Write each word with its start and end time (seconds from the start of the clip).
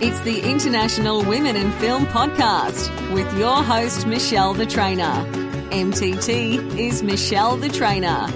It's 0.00 0.20
the 0.20 0.40
International 0.48 1.24
Women 1.24 1.56
in 1.56 1.72
Film 1.72 2.06
podcast 2.06 3.12
with 3.12 3.36
your 3.36 3.64
host, 3.64 4.06
Michele 4.06 4.54
the 4.54 4.64
Trainer. 4.64 5.26
MTT 5.72 6.78
is 6.78 7.02
Michele 7.02 7.56
the 7.56 7.68
Trainer. 7.68 8.28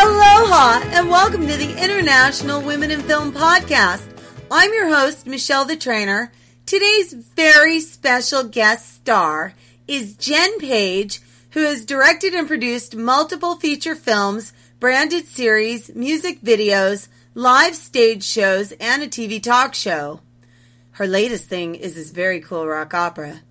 Aloha 0.00 0.80
and 0.92 1.10
welcome 1.10 1.40
to 1.48 1.56
the 1.56 1.76
International 1.82 2.62
Women 2.62 2.92
in 2.92 3.00
Film 3.00 3.32
podcast. 3.32 4.04
I'm 4.48 4.72
your 4.72 4.94
host, 4.94 5.26
Michele 5.26 5.64
the 5.64 5.76
Trainer. 5.76 6.30
Today's 6.66 7.14
very 7.14 7.80
special 7.80 8.44
guest 8.44 8.94
star 8.94 9.54
is 9.88 10.14
Jenn 10.14 10.60
Page, 10.60 11.20
who 11.50 11.64
has 11.64 11.84
directed 11.84 12.32
and 12.32 12.46
produced 12.46 12.94
multiple 12.94 13.56
feature 13.56 13.96
films, 13.96 14.52
branded 14.82 15.28
series, 15.28 15.94
music 15.94 16.40
videos, 16.40 17.06
live 17.36 17.72
stage 17.72 18.24
shows, 18.24 18.72
and 18.80 19.00
a 19.00 19.06
TV 19.06 19.40
talk 19.40 19.76
show. 19.76 20.18
Her 20.90 21.06
latest 21.06 21.44
thing 21.44 21.76
is 21.76 21.94
this 21.94 22.10
very 22.10 22.40
cool 22.40 22.66
rock 22.66 22.92
opera. 22.92 23.42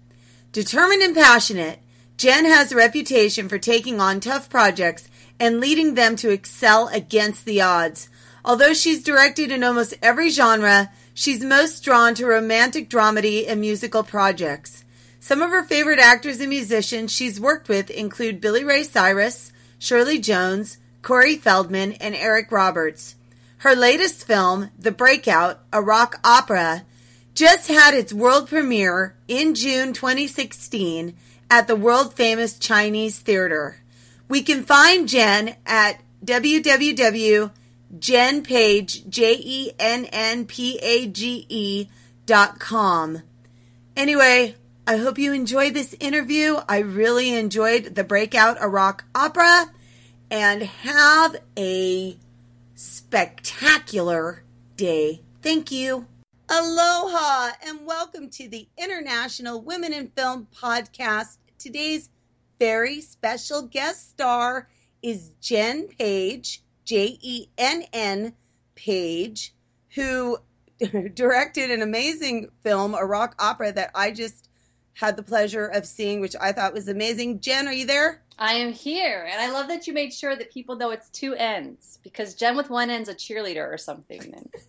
Determined 0.52 1.02
and 1.02 1.16
passionate, 1.16 1.80
Jenn 2.18 2.44
has 2.44 2.74
a 2.74 2.76
reputation 2.76 3.48
for 3.48 3.58
taking 3.58 4.02
on 4.02 4.20
tough 4.20 4.50
projects 4.50 5.08
and 5.40 5.62
leading 5.62 5.94
them 5.94 6.18
to 6.18 6.32
excel 6.32 6.90
against 6.90 7.46
the 7.46 7.62
odds. 7.62 8.10
Although 8.44 8.74
she's 8.74 9.02
directed 9.02 9.54
in 9.54 9.64
almost 9.64 9.94
every 10.02 10.32
genre, 10.32 10.92
she's 11.14 11.42
most 11.42 11.82
drawn 11.82 12.14
to 12.16 12.26
romantic 12.26 12.90
dramedy 12.90 13.48
and 13.48 13.62
musical 13.62 14.04
projects. 14.04 14.84
Some 15.22 15.42
of 15.42 15.52
her 15.52 15.64
favorite 15.64 16.00
actors 16.00 16.42
and 16.42 16.50
musicians 16.50 17.10
she's 17.10 17.40
worked 17.40 17.70
with 17.70 17.90
include 17.90 18.42
Billy 18.42 18.66
Ray 18.66 18.84
Cyrus, 18.84 19.54
Shirley 19.80 20.20
Jones, 20.20 20.78
Corey 21.02 21.38
Feldman, 21.38 21.94
and 21.94 22.16
Eric 22.16 22.52
Roberts. 22.52 23.16
Her 23.60 23.76
latest 23.76 24.26
film, 24.26 24.72
The 24.78 24.92
Breakout, 24.92 25.60
a 25.72 25.82
rock 25.82 26.20
opera, 26.24 26.84
just 27.34 27.68
had 27.68 27.94
its 27.94 28.12
world 28.12 28.50
premiere 28.50 29.16
in 29.28 29.56
June 29.56 29.94
2016 29.94 31.16
at 31.50 31.68
the 31.68 31.76
world 31.76 32.14
famous 32.14 32.58
Chinese 32.58 33.20
Theater. 33.20 33.78
We 34.28 34.42
can 34.42 34.64
find 34.64 35.08
Jen 35.08 35.56
at 35.66 36.02
www.jenpage, 36.24 37.52
dot 42.26 42.60
com. 42.60 43.22
Anyway, 43.98 44.56
I 44.88 44.98
hope 44.98 45.18
you 45.18 45.34
enjoyed 45.34 45.74
this 45.74 45.96
interview. 46.00 46.58
I 46.70 46.78
really 46.80 47.36
enjoyed 47.36 47.96
the 47.96 48.04
Breakout, 48.04 48.58
a 48.60 48.70
rock 48.70 49.04
opera, 49.14 49.70
and 50.32 50.64
have 50.64 51.36
a 51.58 52.18
spectacular 52.74 54.44
day. 54.78 55.22
Thank 55.42 55.72
you. 55.72 56.08
Aloha 56.50 57.52
and 57.68 57.86
welcome 57.86 58.30
to 58.30 58.48
the 58.48 58.68
International 58.78 59.62
Women 59.62 59.94
in 59.94 60.08
Film 60.08 60.48
podcast. 60.56 61.38
Today's 61.60 62.10
very 62.60 63.02
special 63.02 63.64
guest 63.64 64.10
star 64.10 64.70
is 65.02 65.32
Jenn 65.42 65.88
Page, 65.88 66.64
J 66.86 67.18
E 67.22 67.48
N 67.58 67.84
N 67.92 68.34
Page, 68.76 69.54
who 69.96 70.38
directed 71.14 71.72
an 71.72 71.82
amazing 71.82 72.50
film, 72.64 72.96
a 72.96 73.06
rock 73.06 73.36
opera 73.38 73.74
that 73.74 73.92
I 73.94 74.12
just 74.12 74.48
had 74.94 75.16
the 75.16 75.24
pleasure 75.24 75.68
of 75.68 75.86
seeing, 75.86 76.20
which 76.20 76.36
I 76.40 76.52
thought 76.52 76.74
was 76.74 76.88
amazing. 76.88 77.40
Jenn, 77.40 77.68
are 77.68 77.74
you 77.74 77.86
there? 77.86 78.22
I 78.38 78.54
am 78.54 78.74
here, 78.74 79.28
and 79.32 79.40
I 79.40 79.52
love 79.52 79.68
that 79.68 79.88
you 79.88 79.94
made 79.94 80.14
sure 80.14 80.36
that 80.36 80.52
people 80.52 80.76
know 80.76 80.92
it's 80.92 81.10
two 81.10 81.36
ends 81.36 82.00
because 82.04 82.34
Jen 82.34 82.58
with 82.58 82.70
one 82.70 82.90
end's 82.90 83.10
a 83.10 83.14
cheerleader 83.14 83.72
or 83.72 83.78
something. 83.78 84.50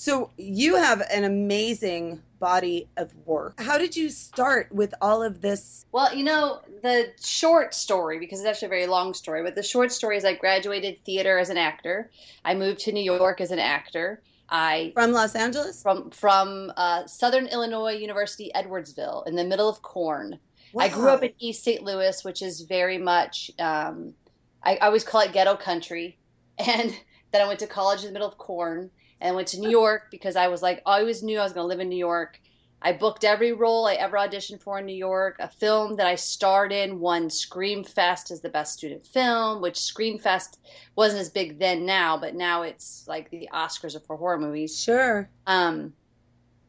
So 0.00 0.30
you 0.36 0.76
have 0.76 1.02
an 1.10 1.24
amazing 1.24 2.22
body 2.38 2.86
of 2.96 3.12
work. 3.26 3.60
How 3.60 3.78
did 3.78 3.96
you 3.96 4.10
start 4.10 4.70
with 4.70 4.94
all 5.00 5.24
of 5.24 5.40
this? 5.40 5.86
Well, 5.90 6.14
you 6.14 6.22
know, 6.22 6.60
the 6.84 7.12
short 7.20 7.74
story, 7.74 8.20
because 8.20 8.38
it's 8.38 8.48
actually 8.48 8.66
a 8.66 8.68
very 8.68 8.86
long 8.86 9.12
story, 9.12 9.42
but 9.42 9.56
the 9.56 9.62
short 9.64 9.90
story 9.90 10.16
is 10.16 10.24
I 10.24 10.34
graduated 10.34 11.04
theater 11.04 11.36
as 11.36 11.50
an 11.50 11.58
actor. 11.58 12.12
I 12.44 12.54
moved 12.54 12.78
to 12.82 12.92
New 12.92 13.02
York 13.02 13.40
as 13.40 13.50
an 13.50 13.58
actor. 13.58 14.22
I 14.50 14.92
from 14.94 15.12
Los 15.12 15.34
Angeles, 15.34 15.82
from 15.82 16.10
from 16.10 16.72
uh, 16.76 17.06
Southern 17.06 17.46
Illinois 17.46 17.92
University, 17.92 18.50
Edwardsville, 18.54 19.26
in 19.26 19.36
the 19.36 19.44
middle 19.44 19.68
of 19.68 19.82
corn. 19.82 20.38
Wow. 20.72 20.84
I 20.84 20.88
grew 20.88 21.08
up 21.08 21.22
in 21.22 21.32
East 21.38 21.64
St. 21.64 21.82
Louis, 21.82 22.24
which 22.24 22.42
is 22.42 22.62
very 22.62 22.98
much 22.98 23.50
um, 23.58 24.14
I, 24.62 24.76
I 24.76 24.86
always 24.86 25.04
call 25.04 25.20
it 25.22 25.32
ghetto 25.32 25.56
country, 25.56 26.18
and 26.58 26.94
then 27.32 27.42
I 27.42 27.46
went 27.46 27.60
to 27.60 27.66
college 27.66 28.00
in 28.00 28.06
the 28.06 28.12
middle 28.12 28.28
of 28.28 28.38
corn 28.38 28.90
and 29.20 29.32
I 29.32 29.34
went 29.34 29.48
to 29.48 29.60
New 29.60 29.70
York 29.70 30.10
because 30.10 30.36
I 30.36 30.48
was 30.48 30.62
like, 30.62 30.82
I 30.86 31.00
always 31.00 31.22
knew 31.22 31.38
I 31.38 31.42
was 31.42 31.52
going 31.52 31.64
to 31.64 31.68
live 31.68 31.80
in 31.80 31.88
New 31.88 31.96
York. 31.98 32.40
I 32.80 32.92
booked 32.92 33.24
every 33.24 33.52
role 33.52 33.86
I 33.86 33.94
ever 33.94 34.16
auditioned 34.16 34.60
for 34.62 34.78
in 34.78 34.86
New 34.86 34.94
York. 34.94 35.36
A 35.40 35.48
film 35.48 35.96
that 35.96 36.06
I 36.06 36.14
starred 36.14 36.72
in 36.72 37.00
won 37.00 37.28
Screamfest 37.28 38.30
as 38.30 38.40
the 38.40 38.48
best 38.48 38.74
student 38.74 39.04
film, 39.04 39.60
which 39.60 39.74
Screamfest 39.74 40.58
wasn't 40.94 41.20
as 41.20 41.30
big 41.30 41.58
then 41.58 41.84
now, 41.84 42.16
but 42.16 42.34
now 42.34 42.62
it's 42.62 43.04
like 43.08 43.30
the 43.30 43.48
Oscars 43.52 44.00
for 44.06 44.16
horror 44.16 44.38
movies. 44.38 44.80
Sure. 44.80 45.28
Um, 45.46 45.92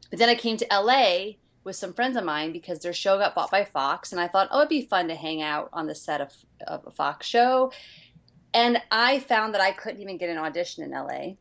but 0.09 0.17
then 0.17 0.29
I 0.29 0.35
came 0.35 0.57
to 0.57 0.67
LA 0.71 1.33
with 1.63 1.75
some 1.75 1.93
friends 1.93 2.17
of 2.17 2.23
mine 2.23 2.51
because 2.51 2.79
their 2.79 2.93
show 2.93 3.19
got 3.19 3.35
bought 3.35 3.51
by 3.51 3.63
Fox, 3.63 4.11
and 4.11 4.19
I 4.19 4.27
thought, 4.27 4.47
oh, 4.51 4.59
it'd 4.59 4.69
be 4.69 4.81
fun 4.81 5.09
to 5.09 5.15
hang 5.15 5.43
out 5.43 5.69
on 5.73 5.85
the 5.85 5.93
set 5.93 6.21
of, 6.21 6.33
of 6.65 6.87
a 6.87 6.91
Fox 6.91 7.27
show. 7.27 7.71
And 8.55 8.81
I 8.89 9.19
found 9.19 9.53
that 9.53 9.61
I 9.61 9.71
couldn't 9.71 10.01
even 10.01 10.17
get 10.17 10.31
an 10.31 10.39
audition 10.39 10.83
in 10.83 10.91
LA 10.91 11.35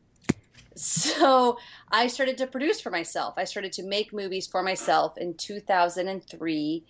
so 0.79 1.57
I 1.91 2.07
started 2.07 2.37
to 2.37 2.47
produce 2.47 2.79
for 2.79 2.89
myself. 2.89 3.33
I 3.37 3.43
started 3.43 3.73
to 3.73 3.83
make 3.83 4.13
movies 4.13 4.47
for 4.47 4.63
myself 4.63 5.17
in 5.17 5.33
2003 5.33 6.85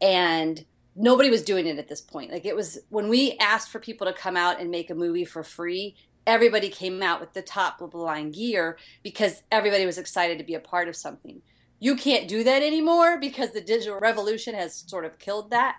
and 0.00 0.64
nobody 0.94 1.30
was 1.30 1.42
doing 1.42 1.66
it 1.66 1.78
at 1.78 1.88
this 1.88 2.00
point. 2.00 2.30
Like 2.30 2.44
it 2.44 2.54
was 2.54 2.78
when 2.90 3.08
we 3.08 3.36
asked 3.40 3.70
for 3.70 3.78
people 3.78 4.06
to 4.06 4.12
come 4.12 4.36
out 4.36 4.60
and 4.60 4.70
make 4.70 4.90
a 4.90 4.94
movie 4.94 5.24
for 5.24 5.42
free, 5.42 5.96
everybody 6.26 6.68
came 6.68 7.02
out 7.02 7.20
with 7.20 7.32
the 7.32 7.42
top 7.42 7.80
of 7.80 7.90
the 7.90 7.98
line 7.98 8.30
gear 8.30 8.78
because 9.02 9.42
everybody 9.50 9.86
was 9.86 9.98
excited 9.98 10.38
to 10.38 10.44
be 10.44 10.54
a 10.54 10.60
part 10.60 10.88
of 10.88 10.96
something. 10.96 11.40
You 11.80 11.96
can't 11.96 12.28
do 12.28 12.44
that 12.44 12.62
anymore 12.62 13.18
because 13.18 13.50
the 13.50 13.60
digital 13.60 13.98
revolution 13.98 14.54
has 14.54 14.84
sort 14.86 15.04
of 15.04 15.18
killed 15.18 15.50
that. 15.50 15.78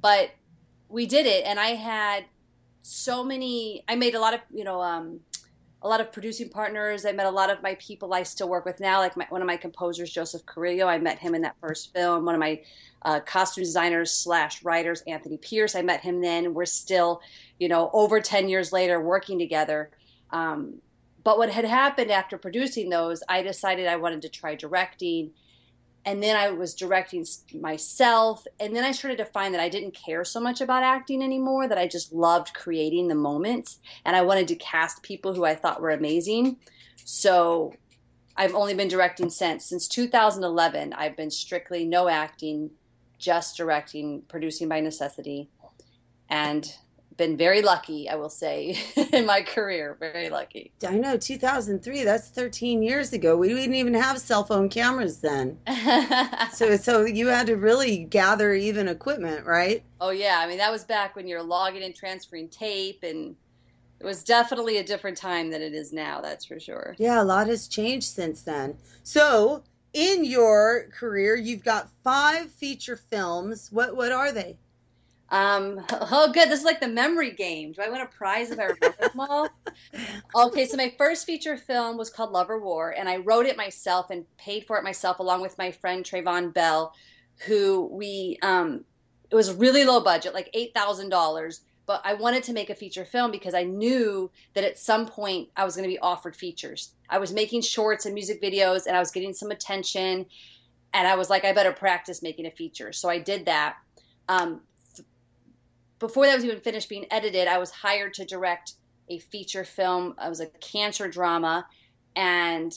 But 0.00 0.30
we 0.88 1.06
did 1.06 1.24
it 1.24 1.44
and 1.46 1.58
I 1.58 1.68
had 1.68 2.26
so 2.82 3.24
many 3.24 3.82
I 3.88 3.94
made 3.94 4.14
a 4.14 4.20
lot 4.20 4.34
of, 4.34 4.40
you 4.52 4.64
know, 4.64 4.82
um, 4.82 5.20
a 5.84 5.88
lot 5.88 6.00
of 6.00 6.10
producing 6.10 6.48
partners. 6.48 7.04
I 7.04 7.12
met 7.12 7.26
a 7.26 7.30
lot 7.30 7.50
of 7.50 7.62
my 7.62 7.74
people 7.74 8.14
I 8.14 8.22
still 8.22 8.48
work 8.48 8.64
with 8.64 8.80
now, 8.80 9.00
like 9.00 9.18
my, 9.18 9.26
one 9.28 9.42
of 9.42 9.46
my 9.46 9.58
composers, 9.58 10.10
Joseph 10.10 10.44
Carrillo. 10.46 10.86
I 10.86 10.98
met 10.98 11.18
him 11.18 11.34
in 11.34 11.42
that 11.42 11.56
first 11.60 11.92
film. 11.92 12.24
One 12.24 12.34
of 12.34 12.40
my 12.40 12.62
uh, 13.02 13.20
costume 13.20 13.64
designers 13.64 14.10
slash 14.10 14.64
writers, 14.64 15.02
Anthony 15.06 15.36
Pierce. 15.36 15.74
I 15.74 15.82
met 15.82 16.00
him 16.00 16.22
then. 16.22 16.54
We're 16.54 16.64
still, 16.64 17.20
you 17.58 17.68
know, 17.68 17.90
over 17.92 18.18
10 18.18 18.48
years 18.48 18.72
later 18.72 18.98
working 19.02 19.38
together. 19.38 19.90
Um, 20.30 20.80
but 21.22 21.36
what 21.36 21.50
had 21.50 21.66
happened 21.66 22.10
after 22.10 22.38
producing 22.38 22.88
those, 22.88 23.22
I 23.28 23.42
decided 23.42 23.86
I 23.86 23.96
wanted 23.96 24.22
to 24.22 24.30
try 24.30 24.54
directing 24.54 25.32
and 26.06 26.22
then 26.22 26.36
I 26.36 26.50
was 26.50 26.74
directing 26.74 27.24
myself. 27.54 28.44
And 28.60 28.76
then 28.76 28.84
I 28.84 28.92
started 28.92 29.18
to 29.18 29.24
find 29.24 29.54
that 29.54 29.60
I 29.60 29.68
didn't 29.68 29.94
care 29.94 30.24
so 30.24 30.38
much 30.40 30.60
about 30.60 30.82
acting 30.82 31.22
anymore, 31.22 31.66
that 31.68 31.78
I 31.78 31.86
just 31.86 32.12
loved 32.12 32.52
creating 32.52 33.08
the 33.08 33.14
moments. 33.14 33.80
And 34.04 34.14
I 34.14 34.22
wanted 34.22 34.48
to 34.48 34.56
cast 34.56 35.02
people 35.02 35.34
who 35.34 35.44
I 35.44 35.54
thought 35.54 35.80
were 35.80 35.90
amazing. 35.90 36.58
So 37.04 37.72
I've 38.36 38.54
only 38.54 38.74
been 38.74 38.88
directing 38.88 39.30
since. 39.30 39.66
Since 39.66 39.88
2011, 39.88 40.92
I've 40.92 41.16
been 41.16 41.30
strictly 41.30 41.84
no 41.84 42.08
acting, 42.08 42.70
just 43.18 43.56
directing, 43.56 44.22
producing 44.28 44.68
by 44.68 44.80
necessity. 44.80 45.48
And 46.28 46.70
been 47.16 47.36
very 47.36 47.62
lucky, 47.62 48.08
I 48.08 48.16
will 48.16 48.28
say, 48.28 48.78
in 49.12 49.26
my 49.26 49.42
career. 49.42 49.96
Very 49.98 50.28
lucky. 50.28 50.72
I 50.86 50.96
know, 50.96 51.16
2003. 51.16 52.04
That's 52.04 52.28
13 52.28 52.82
years 52.82 53.12
ago. 53.12 53.36
We 53.36 53.48
didn't 53.48 53.74
even 53.74 53.94
have 53.94 54.18
cell 54.18 54.44
phone 54.44 54.68
cameras 54.68 55.18
then. 55.18 55.58
so, 56.52 56.76
so 56.76 57.04
you 57.04 57.28
had 57.28 57.46
to 57.46 57.56
really 57.56 57.98
gather 57.98 58.54
even 58.54 58.88
equipment, 58.88 59.46
right? 59.46 59.82
Oh 60.00 60.10
yeah. 60.10 60.40
I 60.40 60.46
mean, 60.46 60.58
that 60.58 60.72
was 60.72 60.84
back 60.84 61.16
when 61.16 61.26
you're 61.26 61.42
logging 61.42 61.82
and 61.82 61.94
transferring 61.94 62.48
tape, 62.48 63.02
and 63.02 63.36
it 64.00 64.06
was 64.06 64.24
definitely 64.24 64.78
a 64.78 64.84
different 64.84 65.16
time 65.16 65.50
than 65.50 65.62
it 65.62 65.74
is 65.74 65.92
now. 65.92 66.20
That's 66.20 66.44
for 66.44 66.58
sure. 66.58 66.94
Yeah, 66.98 67.22
a 67.22 67.24
lot 67.24 67.46
has 67.46 67.68
changed 67.68 68.06
since 68.06 68.42
then. 68.42 68.76
So, 69.02 69.62
in 69.92 70.24
your 70.24 70.88
career, 70.92 71.36
you've 71.36 71.64
got 71.64 71.88
five 72.02 72.50
feature 72.50 72.96
films. 72.96 73.70
What 73.70 73.96
what 73.96 74.12
are 74.12 74.32
they? 74.32 74.56
Um, 75.30 75.84
oh, 75.90 76.30
good. 76.32 76.48
This 76.48 76.60
is 76.60 76.64
like 76.64 76.80
the 76.80 76.88
memory 76.88 77.32
game. 77.32 77.72
Do 77.72 77.82
I 77.82 77.88
win 77.88 78.00
a 78.00 78.06
prize 78.06 78.50
if 78.50 78.58
I 78.58 78.64
remember 78.64 78.96
them 79.00 79.10
all? 79.20 79.48
Okay, 80.34 80.66
so 80.66 80.76
my 80.76 80.92
first 80.96 81.26
feature 81.26 81.56
film 81.56 81.96
was 81.96 82.10
called 82.10 82.32
Love 82.32 82.50
or 82.50 82.60
War, 82.60 82.94
and 82.96 83.08
I 83.08 83.18
wrote 83.18 83.46
it 83.46 83.56
myself 83.56 84.10
and 84.10 84.24
paid 84.36 84.66
for 84.66 84.78
it 84.78 84.84
myself 84.84 85.18
along 85.18 85.42
with 85.42 85.56
my 85.58 85.70
friend 85.70 86.04
Trayvon 86.04 86.52
Bell, 86.52 86.94
who 87.46 87.88
we, 87.92 88.38
um, 88.42 88.84
it 89.30 89.34
was 89.34 89.52
really 89.52 89.84
low 89.84 90.00
budget, 90.00 90.34
like 90.34 90.50
$8,000, 90.54 91.60
but 91.86 92.00
I 92.04 92.14
wanted 92.14 92.42
to 92.44 92.52
make 92.52 92.70
a 92.70 92.74
feature 92.74 93.04
film 93.04 93.30
because 93.30 93.54
I 93.54 93.64
knew 93.64 94.30
that 94.54 94.64
at 94.64 94.78
some 94.78 95.06
point 95.06 95.48
I 95.56 95.64
was 95.64 95.76
going 95.76 95.88
to 95.88 95.92
be 95.92 95.98
offered 95.98 96.34
features. 96.34 96.94
I 97.10 97.18
was 97.18 97.32
making 97.32 97.60
shorts 97.62 98.06
and 98.06 98.14
music 98.14 98.42
videos 98.42 98.86
and 98.86 98.96
I 98.96 99.00
was 99.00 99.10
getting 99.10 99.34
some 99.34 99.50
attention. 99.50 100.26
And 100.94 101.08
I 101.08 101.16
was 101.16 101.28
like, 101.28 101.44
I 101.44 101.52
better 101.52 101.72
practice 101.72 102.22
making 102.22 102.46
a 102.46 102.50
feature. 102.50 102.92
So 102.92 103.10
I 103.10 103.18
did 103.18 103.46
that. 103.46 103.76
Um, 104.28 104.62
before 105.98 106.26
that 106.26 106.34
was 106.34 106.44
even 106.44 106.60
finished 106.60 106.88
being 106.88 107.06
edited, 107.10 107.48
I 107.48 107.58
was 107.58 107.70
hired 107.70 108.14
to 108.14 108.24
direct 108.24 108.74
a 109.08 109.18
feature 109.18 109.64
film. 109.64 110.14
It 110.22 110.28
was 110.28 110.40
a 110.40 110.46
cancer 110.46 111.08
drama. 111.08 111.66
And 112.16 112.72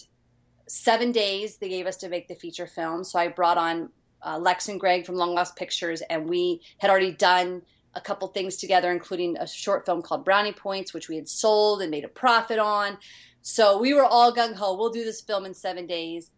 seven 0.68 1.12
days 1.12 1.58
they 1.58 1.70
gave 1.70 1.88
us 1.88 1.98
to 1.98 2.10
make 2.10 2.28
the 2.28 2.36
feature 2.36 2.68
film. 2.68 3.04
So 3.04 3.20
I 3.20 3.28
brought 3.30 3.58
on 3.58 3.90
uh, 4.26 4.38
Lex 4.38 4.68
and 4.70 4.80
Greg 4.80 5.06
from 5.06 5.16
Long 5.16 5.34
Lost 5.34 5.56
Pictures, 5.56 6.02
and 6.10 6.28
we 6.28 6.62
had 6.80 6.90
already 6.90 7.12
done 7.12 7.62
a 7.96 8.02
couple 8.02 8.28
things 8.28 8.58
together, 8.58 8.92
including 8.92 9.38
a 9.38 9.48
short 9.48 9.86
film 9.86 10.02
called 10.02 10.26
Brownie 10.26 10.54
Points, 10.54 10.94
which 10.94 11.10
we 11.10 11.16
had 11.16 11.28
sold 11.28 11.82
and 11.82 11.92
made 11.92 12.04
a 12.04 12.10
profit 12.10 12.60
on. 12.60 12.98
So 13.42 13.80
we 13.80 13.94
were 13.94 14.06
all 14.06 14.34
gung 14.34 14.54
ho. 14.54 14.76
We'll 14.76 14.92
do 14.92 15.04
this 15.04 15.22
film 15.22 15.46
in 15.46 15.54
seven 15.54 15.88
days. 15.88 16.30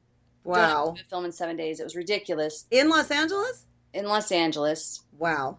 Wow. 0.44 0.96
film 1.10 1.26
in 1.26 1.32
seven 1.32 1.58
days. 1.58 1.80
It 1.80 1.84
was 1.84 1.96
ridiculous. 1.96 2.66
In 2.72 2.90
Los 2.90 3.12
Angeles? 3.12 3.66
In 3.94 4.06
Los 4.06 4.32
Angeles. 4.32 5.04
Wow. 5.18 5.58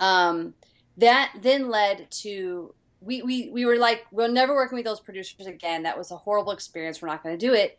Um, 0.00 0.54
that 0.96 1.32
then 1.42 1.68
led 1.68 2.10
to 2.10 2.74
we, 3.00 3.22
we 3.22 3.50
we 3.50 3.64
were 3.64 3.76
like 3.76 4.06
we're 4.10 4.28
never 4.28 4.54
working 4.54 4.76
with 4.76 4.84
those 4.84 5.00
producers 5.00 5.46
again. 5.46 5.82
That 5.84 5.96
was 5.96 6.10
a 6.10 6.16
horrible 6.16 6.52
experience. 6.52 7.00
We're 7.00 7.08
not 7.08 7.22
going 7.22 7.38
to 7.38 7.46
do 7.46 7.54
it. 7.54 7.78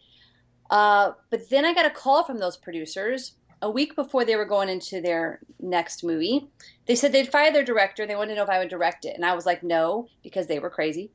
Uh, 0.70 1.14
but 1.30 1.50
then 1.50 1.66
I 1.66 1.74
got 1.74 1.86
a 1.86 1.90
call 1.90 2.24
from 2.24 2.38
those 2.38 2.56
producers 2.56 3.34
a 3.62 3.70
week 3.70 3.96
before 3.96 4.24
they 4.24 4.36
were 4.36 4.46
going 4.46 4.70
into 4.70 5.02
their 5.02 5.40
next 5.60 6.04
movie. 6.04 6.48
They 6.86 6.96
said 6.96 7.12
they'd 7.12 7.32
fire 7.32 7.52
their 7.52 7.64
director. 7.64 8.06
They 8.06 8.16
wanted 8.16 8.30
to 8.30 8.36
know 8.36 8.44
if 8.44 8.50
I 8.50 8.60
would 8.60 8.70
direct 8.70 9.06
it, 9.06 9.16
and 9.16 9.26
I 9.26 9.34
was 9.34 9.46
like, 9.46 9.64
no, 9.64 10.08
because 10.24 10.48
they 10.48 10.60
were 10.60 10.70
crazy. 10.70 11.12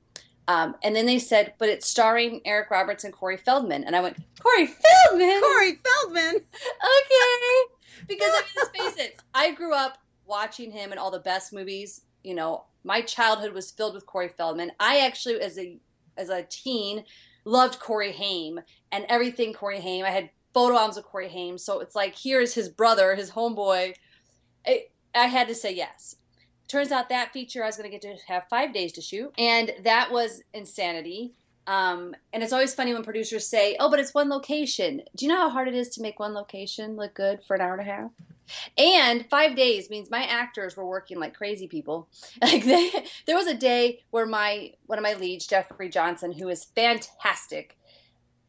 Um, 0.46 0.74
and 0.82 0.94
then 0.94 1.06
they 1.06 1.18
said, 1.18 1.54
but 1.58 1.70
it's 1.70 1.88
starring 1.88 2.42
Eric 2.44 2.70
Roberts 2.70 3.04
and 3.04 3.14
Corey 3.14 3.38
Feldman, 3.38 3.84
and 3.84 3.96
I 3.96 4.00
went, 4.02 4.18
Corey 4.38 4.66
Feldman, 4.66 5.40
Corey 5.40 5.80
Feldman, 5.82 6.34
okay, 6.36 7.62
because 8.06 8.28
I 8.28 8.42
mean, 8.42 8.52
let's 8.56 8.94
face 8.96 9.06
it, 9.06 9.22
I 9.34 9.52
grew 9.52 9.72
up 9.72 9.96
watching 10.26 10.70
him 10.70 10.92
in 10.92 10.98
all 10.98 11.10
the 11.10 11.20
best 11.20 11.52
movies. 11.52 12.02
You 12.22 12.34
know, 12.34 12.64
my 12.84 13.02
childhood 13.02 13.52
was 13.52 13.70
filled 13.70 13.94
with 13.94 14.06
Corey 14.06 14.28
Feldman. 14.28 14.72
I 14.80 15.00
actually, 15.00 15.40
as 15.40 15.58
a 15.58 15.78
as 16.16 16.30
a 16.30 16.44
teen, 16.44 17.04
loved 17.44 17.80
Corey 17.80 18.12
Haim 18.12 18.60
and 18.92 19.04
everything 19.08 19.52
Corey 19.52 19.80
Haim. 19.80 20.04
I 20.04 20.10
had 20.10 20.30
photo 20.52 20.76
albums 20.76 20.96
of 20.96 21.04
Corey 21.04 21.28
Haim, 21.28 21.58
so 21.58 21.80
it's 21.80 21.94
like 21.94 22.16
here's 22.16 22.54
his 22.54 22.68
brother, 22.68 23.14
his 23.14 23.30
homeboy. 23.30 23.94
I, 24.66 24.84
I 25.14 25.26
had 25.26 25.48
to 25.48 25.54
say 25.54 25.74
yes. 25.74 26.16
Turns 26.68 26.92
out 26.92 27.08
that 27.10 27.32
feature 27.32 27.62
I 27.62 27.66
was 27.66 27.76
going 27.76 27.90
to 27.90 27.96
get 27.96 28.02
to 28.02 28.16
have 28.26 28.48
five 28.48 28.72
days 28.72 28.92
to 28.92 29.02
shoot, 29.02 29.32
and 29.38 29.72
that 29.82 30.10
was 30.10 30.42
insanity. 30.54 31.34
Um, 31.66 32.14
and 32.32 32.42
it's 32.42 32.52
always 32.52 32.74
funny 32.74 32.92
when 32.92 33.02
producers 33.02 33.46
say, 33.46 33.76
"Oh, 33.80 33.90
but 33.90 34.00
it's 34.00 34.14
one 34.14 34.28
location." 34.28 35.02
Do 35.16 35.24
you 35.24 35.30
know 35.30 35.38
how 35.38 35.50
hard 35.50 35.68
it 35.68 35.74
is 35.74 35.88
to 35.90 36.02
make 36.02 36.18
one 36.18 36.34
location 36.34 36.96
look 36.96 37.14
good 37.14 37.40
for 37.46 37.54
an 37.56 37.62
hour 37.62 37.72
and 37.74 37.88
a 37.88 37.92
half? 37.92 38.10
And 38.76 39.26
five 39.28 39.56
days 39.56 39.90
means 39.90 40.10
my 40.10 40.24
actors 40.24 40.76
were 40.76 40.86
working 40.86 41.18
like 41.18 41.34
crazy 41.34 41.66
people. 41.68 42.08
Like 42.42 42.64
they, 42.64 42.90
there 43.26 43.36
was 43.36 43.46
a 43.46 43.54
day 43.54 44.00
where 44.10 44.26
my 44.26 44.72
one 44.86 44.98
of 44.98 45.02
my 45.02 45.14
leads, 45.14 45.46
Jeffrey 45.46 45.88
Johnson, 45.88 46.32
who 46.32 46.48
is 46.48 46.64
fantastic, 46.64 47.76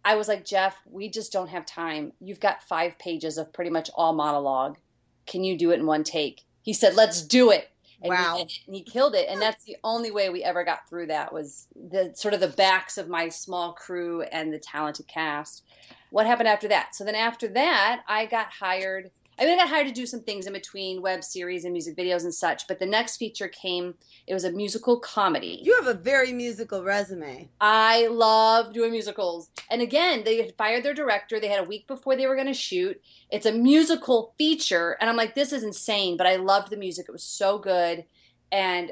I 0.03 0.15
was 0.15 0.27
like, 0.27 0.45
Jeff, 0.45 0.77
we 0.86 1.09
just 1.09 1.31
don't 1.31 1.47
have 1.47 1.65
time. 1.65 2.13
You've 2.19 2.39
got 2.39 2.63
five 2.63 2.97
pages 3.00 3.38
of 3.38 3.51
pretty 3.51 3.71
much 3.71 3.89
all 3.95 4.13
monologue. 4.13 4.77
Can 5.25 5.44
you 5.44 5.57
do 5.57 5.71
it 5.71 5.80
in 5.80 5.88
one 5.88 6.03
take? 6.03 6.44
He 6.62 6.74
said, 6.74 6.95
Let's 6.95 7.21
do 7.24 7.51
it. 7.51 7.69
And 8.01 8.09
wow. 8.12 8.36
He, 8.36 8.42
and 8.68 8.75
he 8.75 8.83
killed 8.83 9.15
it. 9.15 9.27
And 9.30 9.42
that's 9.42 9.63
the 9.63 9.77
only 9.83 10.12
way 10.12 10.30
we 10.30 10.44
ever 10.44 10.63
got 10.63 10.88
through 10.88 11.07
that 11.07 11.33
was 11.33 11.68
the 11.89 12.12
sort 12.15 12.33
of 12.33 12.39
the 12.39 12.50
backs 12.50 12.97
of 12.97 13.07
my 13.07 13.30
small 13.30 13.74
crew 13.74 14.21
and 14.21 14.53
the 14.53 14.59
talented 14.59 15.07
cast. 15.07 15.63
What 16.12 16.27
happened 16.27 16.50
after 16.50 16.68
that? 16.68 16.95
So 16.95 17.03
then 17.03 17.15
after 17.15 17.47
that, 17.50 18.03
I 18.07 18.27
got 18.27 18.51
hired 18.51 19.09
I 19.38 19.46
mean, 19.46 19.54
I 19.54 19.64
got 19.64 19.70
hired 19.70 19.88
to 19.88 19.94
do 19.94 20.06
some 20.06 20.22
things 20.22 20.48
in 20.48 20.54
between 20.54 21.02
web 21.02 21.24
series 21.24 21.66
and 21.66 21.74
music 21.74 21.98
videos 21.98 22.24
and 22.24 22.34
such. 22.34 22.68
But 22.68 22.80
the 22.80 22.86
next 22.86 23.18
feature 23.18 23.48
came. 23.50 23.94
It 24.28 24.34
was 24.34 24.46
a 24.46 24.52
musical 24.52 25.00
comedy. 25.00 25.60
You 25.62 25.76
have 25.76 25.88
a 25.88 25.94
very 25.94 26.32
musical 26.32 26.84
resume. 26.84 27.50
I 27.60 28.08
love 28.08 28.74
doing 28.74 28.92
musicals. 28.92 29.50
And 29.70 29.82
again, 29.82 30.24
they 30.24 30.38
had 30.38 30.56
fired 30.58 30.84
their 30.84 30.94
director. 30.94 31.40
They 31.40 31.50
had 31.50 31.60
a 31.60 31.68
week 31.68 31.86
before 31.88 32.16
they 32.16 32.28
were 32.28 32.36
going 32.36 32.48
to 32.48 32.54
shoot. 32.54 33.00
It's 33.30 33.46
a 33.46 33.52
musical 33.52 34.34
feature, 34.38 34.98
and 35.02 35.10
I'm 35.10 35.18
like, 35.18 35.36
this 35.36 35.52
is 35.52 35.64
insane. 35.64 36.16
But 36.16 36.28
I 36.28 36.38
loved 36.38 36.70
the 36.70 36.78
music. 36.78 37.08
It 37.10 37.12
was 37.12 37.24
so 37.24 37.58
good, 37.58 38.06
and 38.52 38.92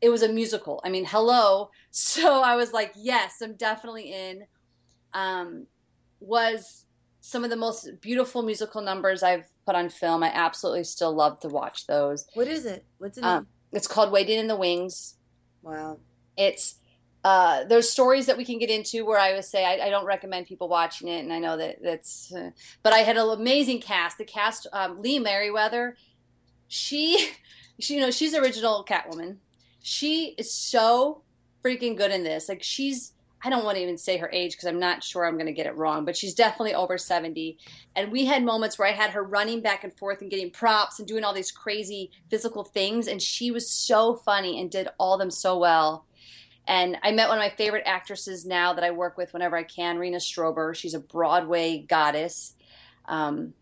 it 0.00 0.08
was 0.08 0.22
a 0.22 0.32
musical. 0.32 0.80
I 0.84 0.90
mean, 0.90 1.04
hello. 1.04 1.70
So 1.92 2.40
I 2.40 2.54
was 2.54 2.72
like, 2.72 2.92
yes, 2.94 3.42
I'm 3.42 3.54
definitely 3.54 4.12
in. 4.12 4.44
Um, 5.12 5.66
was 6.20 6.84
some 7.30 7.44
of 7.44 7.50
the 7.50 7.56
most 7.56 7.88
beautiful 8.00 8.42
musical 8.42 8.82
numbers 8.82 9.22
I've 9.22 9.48
put 9.64 9.76
on 9.76 9.88
film. 9.88 10.22
I 10.22 10.30
absolutely 10.34 10.84
still 10.84 11.14
love 11.14 11.38
to 11.40 11.48
watch 11.48 11.86
those. 11.86 12.26
What 12.34 12.48
is 12.48 12.66
it? 12.66 12.84
What's 12.98 13.18
it? 13.18 13.24
Um, 13.24 13.46
it's 13.72 13.86
called 13.86 14.10
Waiting 14.10 14.38
in 14.38 14.48
the 14.48 14.56
Wings. 14.56 15.16
Wow. 15.62 15.98
It's 16.36 16.76
uh, 17.22 17.64
there's 17.64 17.88
stories 17.88 18.26
that 18.26 18.36
we 18.36 18.44
can 18.44 18.58
get 18.58 18.70
into 18.70 19.04
where 19.04 19.18
I 19.18 19.34
would 19.34 19.44
say 19.44 19.64
I, 19.64 19.86
I 19.86 19.90
don't 19.90 20.06
recommend 20.06 20.46
people 20.46 20.68
watching 20.68 21.06
it, 21.08 21.20
and 21.20 21.32
I 21.32 21.38
know 21.38 21.56
that 21.56 21.76
that's. 21.82 22.34
Uh, 22.34 22.50
but 22.82 22.92
I 22.92 22.98
had 22.98 23.16
an 23.16 23.28
amazing 23.28 23.80
cast. 23.80 24.18
The 24.18 24.24
cast, 24.24 24.66
um, 24.72 25.02
Lee 25.02 25.18
Meriwether, 25.18 25.96
she, 26.68 27.30
she, 27.78 27.94
you 27.94 28.00
know, 28.00 28.10
she's 28.10 28.34
original 28.34 28.84
Catwoman. 28.88 29.36
She 29.82 30.34
is 30.36 30.52
so 30.52 31.22
freaking 31.64 31.96
good 31.96 32.10
in 32.10 32.24
this. 32.24 32.48
Like 32.48 32.62
she's 32.62 33.12
I 33.42 33.48
don't 33.48 33.64
want 33.64 33.76
to 33.76 33.82
even 33.82 33.96
say 33.96 34.18
her 34.18 34.30
age 34.32 34.52
because 34.52 34.66
I'm 34.66 34.78
not 34.78 35.02
sure 35.02 35.24
I'm 35.24 35.34
going 35.34 35.46
to 35.46 35.52
get 35.52 35.66
it 35.66 35.76
wrong, 35.76 36.04
but 36.04 36.16
she's 36.16 36.34
definitely 36.34 36.74
over 36.74 36.98
70. 36.98 37.56
And 37.96 38.12
we 38.12 38.26
had 38.26 38.44
moments 38.44 38.78
where 38.78 38.88
I 38.88 38.92
had 38.92 39.10
her 39.10 39.22
running 39.22 39.62
back 39.62 39.82
and 39.82 39.96
forth 39.96 40.20
and 40.20 40.30
getting 40.30 40.50
props 40.50 40.98
and 40.98 41.08
doing 41.08 41.24
all 41.24 41.32
these 41.32 41.50
crazy 41.50 42.10
physical 42.28 42.64
things. 42.64 43.08
And 43.08 43.20
she 43.20 43.50
was 43.50 43.70
so 43.70 44.14
funny 44.14 44.60
and 44.60 44.70
did 44.70 44.88
all 44.98 45.16
them 45.16 45.30
so 45.30 45.58
well. 45.58 46.04
And 46.66 46.98
I 47.02 47.12
met 47.12 47.28
one 47.28 47.38
of 47.38 47.42
my 47.42 47.50
favorite 47.56 47.84
actresses 47.86 48.44
now 48.44 48.74
that 48.74 48.84
I 48.84 48.90
work 48.90 49.16
with 49.16 49.32
whenever 49.32 49.56
I 49.56 49.62
can, 49.62 49.98
Rena 49.98 50.18
Strober. 50.18 50.74
She's 50.74 50.94
a 50.94 51.00
Broadway 51.00 51.78
goddess. 51.88 52.54
Um, 53.06 53.54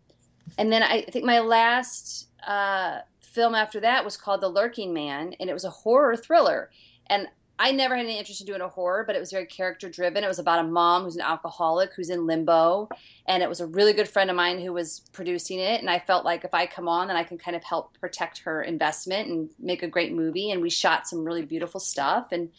and 0.57 0.71
then 0.71 0.83
I 0.83 1.03
think 1.03 1.25
my 1.25 1.39
last 1.39 2.27
uh, 2.45 2.99
film 3.21 3.55
after 3.55 3.79
that 3.79 4.03
was 4.03 4.17
called 4.17 4.41
The 4.41 4.49
Lurking 4.49 4.93
Man, 4.93 5.33
and 5.39 5.49
it 5.49 5.53
was 5.53 5.63
a 5.63 5.69
horror 5.69 6.17
thriller. 6.17 6.69
And 7.07 7.27
I 7.61 7.73
never 7.73 7.93
had 7.97 8.05
any 8.05 8.17
interest 8.17 8.39
in 8.39 8.47
doing 8.47 8.61
a 8.61 8.69
horror, 8.69 9.03
but 9.05 9.17
it 9.17 9.19
was 9.19 9.31
very 9.31 9.45
character 9.45 9.89
driven. 9.89 10.23
It 10.23 10.29
was 10.29 10.39
about 10.39 10.63
a 10.63 10.67
mom 10.67 11.03
who's 11.03 11.17
an 11.17 11.21
alcoholic 11.21 11.93
who's 11.93 12.09
in 12.09 12.25
limbo, 12.25 12.87
and 13.25 13.43
it 13.43 13.49
was 13.49 13.59
a 13.59 13.67
really 13.67 13.91
good 13.91 14.07
friend 14.07 14.29
of 14.29 14.37
mine 14.37 14.61
who 14.61 14.71
was 14.71 15.01
producing 15.11 15.59
it. 15.59 15.81
And 15.81 15.89
I 15.89 15.99
felt 15.99 16.23
like 16.23 16.45
if 16.45 16.53
I 16.53 16.65
come 16.65 16.87
on, 16.87 17.07
then 17.07 17.17
I 17.17 17.23
can 17.25 17.37
kind 17.37 17.57
of 17.57 17.63
help 17.65 17.99
protect 17.99 18.39
her 18.39 18.61
investment 18.61 19.27
and 19.27 19.49
make 19.59 19.83
a 19.83 19.89
great 19.89 20.13
movie. 20.13 20.51
And 20.51 20.61
we 20.61 20.69
shot 20.69 21.05
some 21.05 21.25
really 21.25 21.43
beautiful 21.43 21.81
stuff, 21.81 22.31
and 22.31 22.49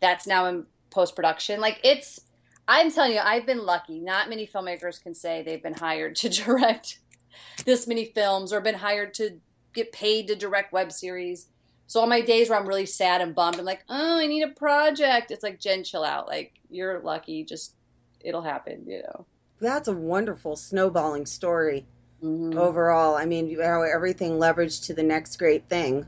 that's 0.00 0.26
now 0.26 0.46
in 0.46 0.66
post 0.90 1.14
production. 1.14 1.60
Like 1.60 1.78
it's, 1.84 2.18
I'm 2.66 2.90
telling 2.90 3.12
you, 3.12 3.20
I've 3.20 3.46
been 3.46 3.64
lucky. 3.64 4.00
Not 4.00 4.28
many 4.28 4.48
filmmakers 4.48 5.00
can 5.00 5.14
say 5.14 5.44
they've 5.44 5.62
been 5.62 5.74
hired 5.74 6.16
to 6.16 6.28
direct 6.44 6.98
this 7.64 7.86
many 7.86 8.06
films 8.06 8.52
or 8.52 8.60
been 8.60 8.74
hired 8.74 9.14
to 9.14 9.38
get 9.74 9.92
paid 9.92 10.26
to 10.26 10.34
direct 10.34 10.72
web 10.72 10.90
series 10.90 11.46
so 11.90 11.98
all 11.98 12.06
my 12.06 12.20
days 12.20 12.48
where 12.48 12.56
I'm 12.56 12.68
really 12.68 12.86
sad 12.86 13.20
and 13.20 13.34
bummed, 13.34 13.58
I'm 13.58 13.64
like, 13.64 13.82
oh, 13.88 14.18
I 14.18 14.28
need 14.28 14.44
a 14.44 14.52
project. 14.52 15.32
It's 15.32 15.42
like 15.42 15.58
Jenn, 15.58 15.82
chill 15.82 16.04
out. 16.04 16.28
Like 16.28 16.52
you're 16.70 17.00
lucky. 17.00 17.42
Just 17.42 17.74
it'll 18.20 18.42
happen. 18.42 18.84
You 18.86 19.02
know. 19.02 19.26
That's 19.58 19.88
a 19.88 19.92
wonderful 19.92 20.54
snowballing 20.54 21.26
story. 21.26 21.84
Mm-hmm. 22.22 22.56
Overall, 22.56 23.16
I 23.16 23.26
mean, 23.26 23.60
how 23.60 23.82
everything 23.82 24.38
leveraged 24.38 24.86
to 24.86 24.94
the 24.94 25.02
next 25.02 25.36
great 25.36 25.68
thing. 25.68 26.06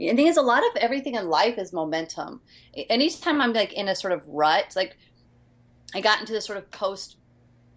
And 0.00 0.10
the 0.10 0.16
thing 0.16 0.26
is, 0.26 0.38
a 0.38 0.42
lot 0.42 0.64
of 0.64 0.76
everything 0.78 1.14
in 1.14 1.28
life 1.28 1.56
is 1.56 1.72
momentum. 1.72 2.40
Anytime 2.74 3.40
I'm 3.40 3.52
like 3.52 3.74
in 3.74 3.86
a 3.86 3.94
sort 3.94 4.12
of 4.12 4.22
rut, 4.26 4.72
like 4.74 4.96
I 5.94 6.00
got 6.00 6.18
into 6.18 6.32
this 6.32 6.46
sort 6.46 6.58
of 6.58 6.68
post 6.72 7.16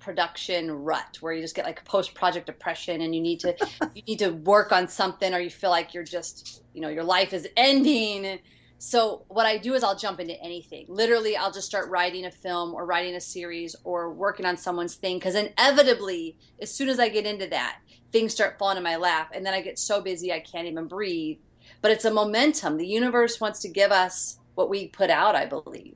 production 0.04 0.70
rut 0.70 1.18
where 1.22 1.34
you 1.34 1.42
just 1.42 1.56
get 1.56 1.66
like 1.66 1.84
post 1.86 2.14
project 2.14 2.46
depression 2.46 3.02
and 3.02 3.16
you 3.16 3.22
need 3.22 3.40
to 3.40 3.56
you 3.96 4.04
need 4.08 4.20
to 4.20 4.30
work 4.30 4.72
on 4.72 4.88
something 4.88 5.34
or 5.34 5.40
you 5.40 5.50
feel 5.50 5.70
like 5.70 5.94
you're 5.94 6.04
just 6.04 6.62
you 6.74 6.82
know 6.82 6.90
your 6.90 7.04
life 7.04 7.34
is 7.34 7.48
ending. 7.56 8.40
So 8.80 9.24
what 9.30 9.46
i 9.46 9.58
do 9.58 9.74
is 9.76 9.84
i'll 9.84 9.98
jump 9.98 10.20
into 10.20 10.40
anything. 10.44 10.86
Literally 10.90 11.38
i'll 11.38 11.52
just 11.54 11.68
start 11.68 11.90
writing 11.90 12.26
a 12.26 12.32
film 12.32 12.74
or 12.74 12.86
writing 12.86 13.16
a 13.16 13.22
series 13.22 13.76
or 13.86 14.14
working 14.14 14.46
on 14.46 14.58
someone's 14.58 14.96
thing 14.96 15.18
because 15.18 15.36
inevitably 15.36 16.38
as 16.62 16.70
soon 16.70 16.90
as 16.90 17.00
i 17.00 17.08
get 17.08 17.26
into 17.26 17.48
that 17.48 17.80
things 18.12 18.34
start 18.34 18.60
falling 18.60 18.78
in 18.78 18.84
my 18.84 18.98
lap 18.98 19.32
and 19.34 19.46
then 19.46 19.54
i 19.54 19.62
get 19.62 19.80
so 19.80 20.02
busy 20.02 20.34
i 20.34 20.40
can't 20.40 20.68
even 20.68 20.88
breathe. 20.88 21.38
But 21.82 21.92
it's 21.92 22.06
a 22.06 22.12
momentum. 22.12 22.78
The 22.78 22.88
universe 22.88 23.40
wants 23.40 23.62
to 23.62 23.70
give 23.70 23.92
us 23.92 24.38
what 24.56 24.70
we 24.70 24.90
put 24.90 25.10
out 25.10 25.36
i 25.36 25.46
believe. 25.46 25.96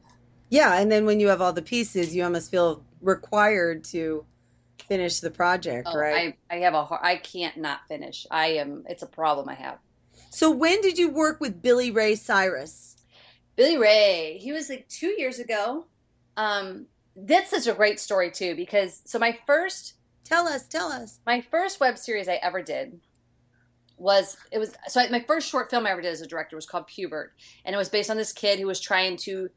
Yeah 0.49 0.79
and 0.79 0.89
then 0.89 1.05
when 1.05 1.19
you 1.19 1.27
have 1.27 1.41
all 1.41 1.51
the 1.51 1.61
pieces 1.61 2.15
you 2.15 2.23
almost 2.23 2.49
feel 2.49 2.85
required 3.01 3.83
to 3.85 4.25
finish 4.87 5.19
the 5.19 5.31
project, 5.31 5.87
oh, 5.91 5.97
right? 5.97 6.35
I, 6.49 6.55
I 6.55 6.59
have 6.59 6.73
a 6.73 6.87
I 7.01 7.17
can't 7.17 7.57
not 7.57 7.81
finish. 7.87 8.25
I 8.31 8.47
am. 8.53 8.83
It's 8.87 9.03
a 9.03 9.07
problem 9.07 9.49
I 9.49 9.55
have. 9.55 9.79
So 10.29 10.51
when 10.51 10.81
did 10.81 10.97
you 10.97 11.09
work 11.09 11.39
with 11.39 11.61
Billy 11.61 11.91
Ray 11.91 12.15
Cyrus? 12.15 12.95
Billy 13.55 13.77
Ray, 13.77 14.37
he 14.39 14.51
was 14.51 14.69
like 14.69 14.87
two 14.87 15.13
years 15.17 15.39
ago. 15.39 15.85
Um, 16.35 16.85
that's 17.15 17.49
such 17.49 17.67
a 17.67 17.73
great 17.73 17.99
story 17.99 18.29
too 18.29 18.55
because 18.55 19.01
so 19.05 19.17
my 19.17 19.37
first 19.47 19.93
Tell 20.23 20.47
us, 20.47 20.67
tell 20.67 20.91
us. 20.91 21.19
my 21.25 21.39
first 21.39 21.79
web 21.79 21.97
series 21.97 22.27
I 22.27 22.33
ever 22.35 22.61
did 22.61 22.99
was 23.97 24.37
it 24.51 24.59
was 24.59 24.75
so 24.87 25.07
my 25.09 25.21
first 25.21 25.49
short 25.49 25.69
film 25.69 25.87
I 25.87 25.91
ever 25.91 26.01
did 26.01 26.11
as 26.11 26.21
a 26.21 26.27
director 26.27 26.55
was 26.55 26.65
called 26.65 26.87
Pubert, 26.87 27.29
and 27.63 27.73
it 27.73 27.77
was 27.77 27.89
based 27.89 28.11
on 28.11 28.17
this 28.17 28.33
kid 28.33 28.59
who 28.59 28.67
was 28.67 28.79
trying 28.79 29.17
to 29.17 29.49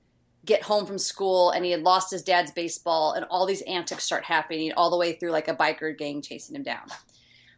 get 0.45 0.63
home 0.63 0.87
from 0.87 0.99
school 0.99 1.51
and 1.51 1.65
he 1.65 1.71
had 1.71 1.83
lost 1.83 2.11
his 2.11 2.23
dad's 2.23 2.51
baseball 2.51 3.13
and 3.13 3.27
all 3.31 3.47
these 3.47 3.63
antics 3.63 4.05
start 4.05 4.25
happening 4.25 4.73
all 4.73 4.91
the 4.91 4.97
way 4.97 5.13
through 5.13 5.31
like 5.31 5.49
a 5.49 5.55
biker 5.55 5.97
gang 5.97 6.23
chasing 6.23 6.57
him 6.57 6.63
down. 6.63 6.87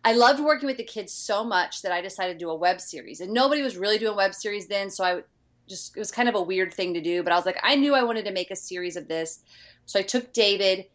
I 0.04 0.14
loved 0.14 0.40
working 0.40 0.66
with 0.66 0.78
the 0.78 0.84
kids 0.84 1.12
so 1.12 1.44
much 1.44 1.82
that 1.82 1.92
I 1.92 2.00
decided 2.00 2.32
to 2.34 2.38
do 2.44 2.50
a 2.50 2.56
web 2.56 2.80
series, 2.80 3.20
and 3.20 3.32
nobody 3.32 3.62
was 3.62 3.76
really 3.76 3.98
doing 3.98 4.16
web 4.16 4.34
series 4.34 4.66
then, 4.66 4.90
so 4.90 5.04
I 5.04 5.22
just 5.68 5.96
it 5.96 6.00
was 6.00 6.10
kind 6.10 6.28
of 6.28 6.34
a 6.34 6.42
weird 6.42 6.74
thing 6.74 6.94
to 6.94 7.00
do, 7.00 7.22
but 7.22 7.32
I 7.32 7.36
was 7.36 7.46
like 7.46 7.60
I 7.62 7.76
knew 7.76 7.94
I 7.94 8.02
wanted 8.02 8.24
to 8.24 8.32
make 8.32 8.50
a 8.50 8.56
series 8.56 8.96
of 8.96 9.06
this, 9.06 9.44
so 9.86 10.00
I 10.00 10.02
took 10.02 10.32
David 10.32 10.86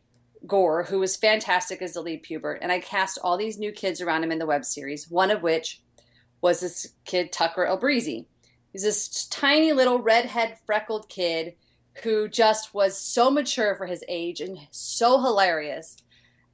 Gore, 0.45 0.83
who 0.83 0.99
was 0.99 1.15
fantastic 1.15 1.81
as 1.81 1.93
the 1.93 2.01
lead 2.01 2.23
pubert, 2.23 2.59
and 2.61 2.69
I 2.69 2.79
cast 2.79 3.17
all 3.23 3.37
these 3.37 3.57
new 3.57 3.71
kids 3.71 4.01
around 4.01 4.25
him 4.25 4.31
in 4.31 4.39
the 4.39 4.45
web 4.45 4.65
series. 4.65 5.09
One 5.09 5.31
of 5.31 5.41
which 5.41 5.81
was 6.41 6.59
this 6.59 6.87
kid 7.05 7.31
Tucker 7.31 7.65
Albrizzi. 7.65 8.25
He's 8.73 8.83
this 8.83 9.25
tiny 9.27 9.71
little 9.71 9.99
redhead 9.99 10.57
freckled 10.65 11.07
kid 11.07 11.55
who 12.03 12.27
just 12.27 12.73
was 12.73 12.97
so 12.97 13.29
mature 13.29 13.75
for 13.75 13.85
his 13.85 14.03
age 14.07 14.41
and 14.41 14.57
so 14.71 15.19
hilarious. 15.19 15.97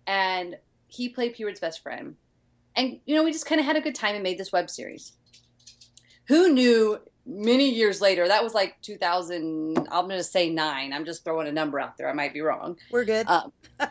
And 0.07 0.57
he 0.87 1.09
played 1.09 1.33
Pubert's 1.33 1.59
best 1.59 1.81
friend. 1.81 2.15
And 2.75 2.99
you 3.05 3.15
know, 3.15 3.23
we 3.23 3.31
just 3.31 3.45
kind 3.45 3.59
of 3.59 3.65
had 3.65 3.75
a 3.75 3.81
good 3.81 3.95
time 3.95 4.15
and 4.15 4.23
made 4.23 4.37
this 4.37 4.51
web 4.51 4.69
series. 4.69 5.13
Who 6.27 6.53
knew 6.53 6.99
many 7.25 7.69
years 7.69 8.01
later, 8.01 8.27
that 8.27 8.43
was 8.43 8.53
like 8.53 8.81
2000, 8.81 9.77
I'm 9.91 10.05
going 10.05 10.17
to 10.17 10.23
say 10.23 10.49
nine. 10.49 10.93
I'm 10.93 11.05
just 11.05 11.23
throwing 11.23 11.47
a 11.47 11.51
number 11.51 11.79
out 11.79 11.97
there. 11.97 12.09
I 12.09 12.13
might 12.13 12.33
be 12.33 12.41
wrong. 12.41 12.77
We're 12.91 13.05
good. 13.05 13.27
Um, 13.27 13.51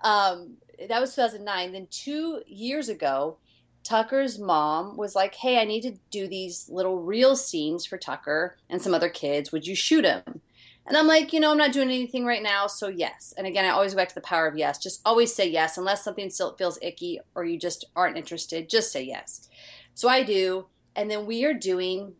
um, 0.00 0.56
that 0.88 1.00
was 1.00 1.14
2009. 1.14 1.72
Then 1.72 1.86
two 1.90 2.42
years 2.46 2.88
ago, 2.88 3.38
Tucker's 3.84 4.38
mom 4.38 4.96
was 4.96 5.14
like, 5.14 5.34
"Hey, 5.34 5.58
I 5.60 5.64
need 5.64 5.82
to 5.82 5.98
do 6.10 6.28
these 6.28 6.68
little 6.68 7.02
real 7.02 7.36
scenes 7.36 7.84
for 7.86 7.98
Tucker 7.98 8.56
and 8.68 8.80
some 8.80 8.94
other 8.94 9.08
kids. 9.08 9.52
Would 9.52 9.66
you 9.66 9.74
shoot 9.74 10.02
them?" 10.02 10.40
And 10.86 10.96
I'm 10.96 11.06
like, 11.06 11.32
you 11.32 11.38
know, 11.38 11.52
I'm 11.52 11.58
not 11.58 11.72
doing 11.72 11.88
anything 11.88 12.24
right 12.24 12.42
now, 12.42 12.66
so 12.66 12.88
yes. 12.88 13.32
And 13.38 13.46
again, 13.46 13.64
I 13.64 13.68
always 13.68 13.92
go 13.92 13.98
back 13.98 14.08
to 14.08 14.14
the 14.14 14.20
power 14.20 14.48
of 14.48 14.56
yes. 14.56 14.78
Just 14.78 15.00
always 15.04 15.32
say 15.32 15.48
yes, 15.48 15.78
unless 15.78 16.02
something 16.02 16.28
still 16.28 16.56
feels 16.56 16.78
icky 16.82 17.20
or 17.34 17.44
you 17.44 17.58
just 17.58 17.84
aren't 17.94 18.16
interested. 18.16 18.68
Just 18.68 18.90
say 18.90 19.02
yes. 19.02 19.48
So 19.94 20.08
I 20.08 20.22
do, 20.22 20.66
and 20.96 21.10
then 21.10 21.26
we 21.26 21.44
are 21.44 21.54
doing 21.54 22.14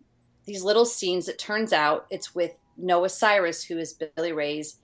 these 0.44 0.62
little 0.62 0.84
scenes. 0.84 1.28
It 1.28 1.38
turns 1.38 1.72
out 1.72 2.06
it's 2.10 2.34
with 2.34 2.52
Noah 2.76 3.08
Cyrus, 3.08 3.64
who 3.64 3.78
is 3.78 3.94
Billy 3.94 4.32
Ray's 4.32 4.76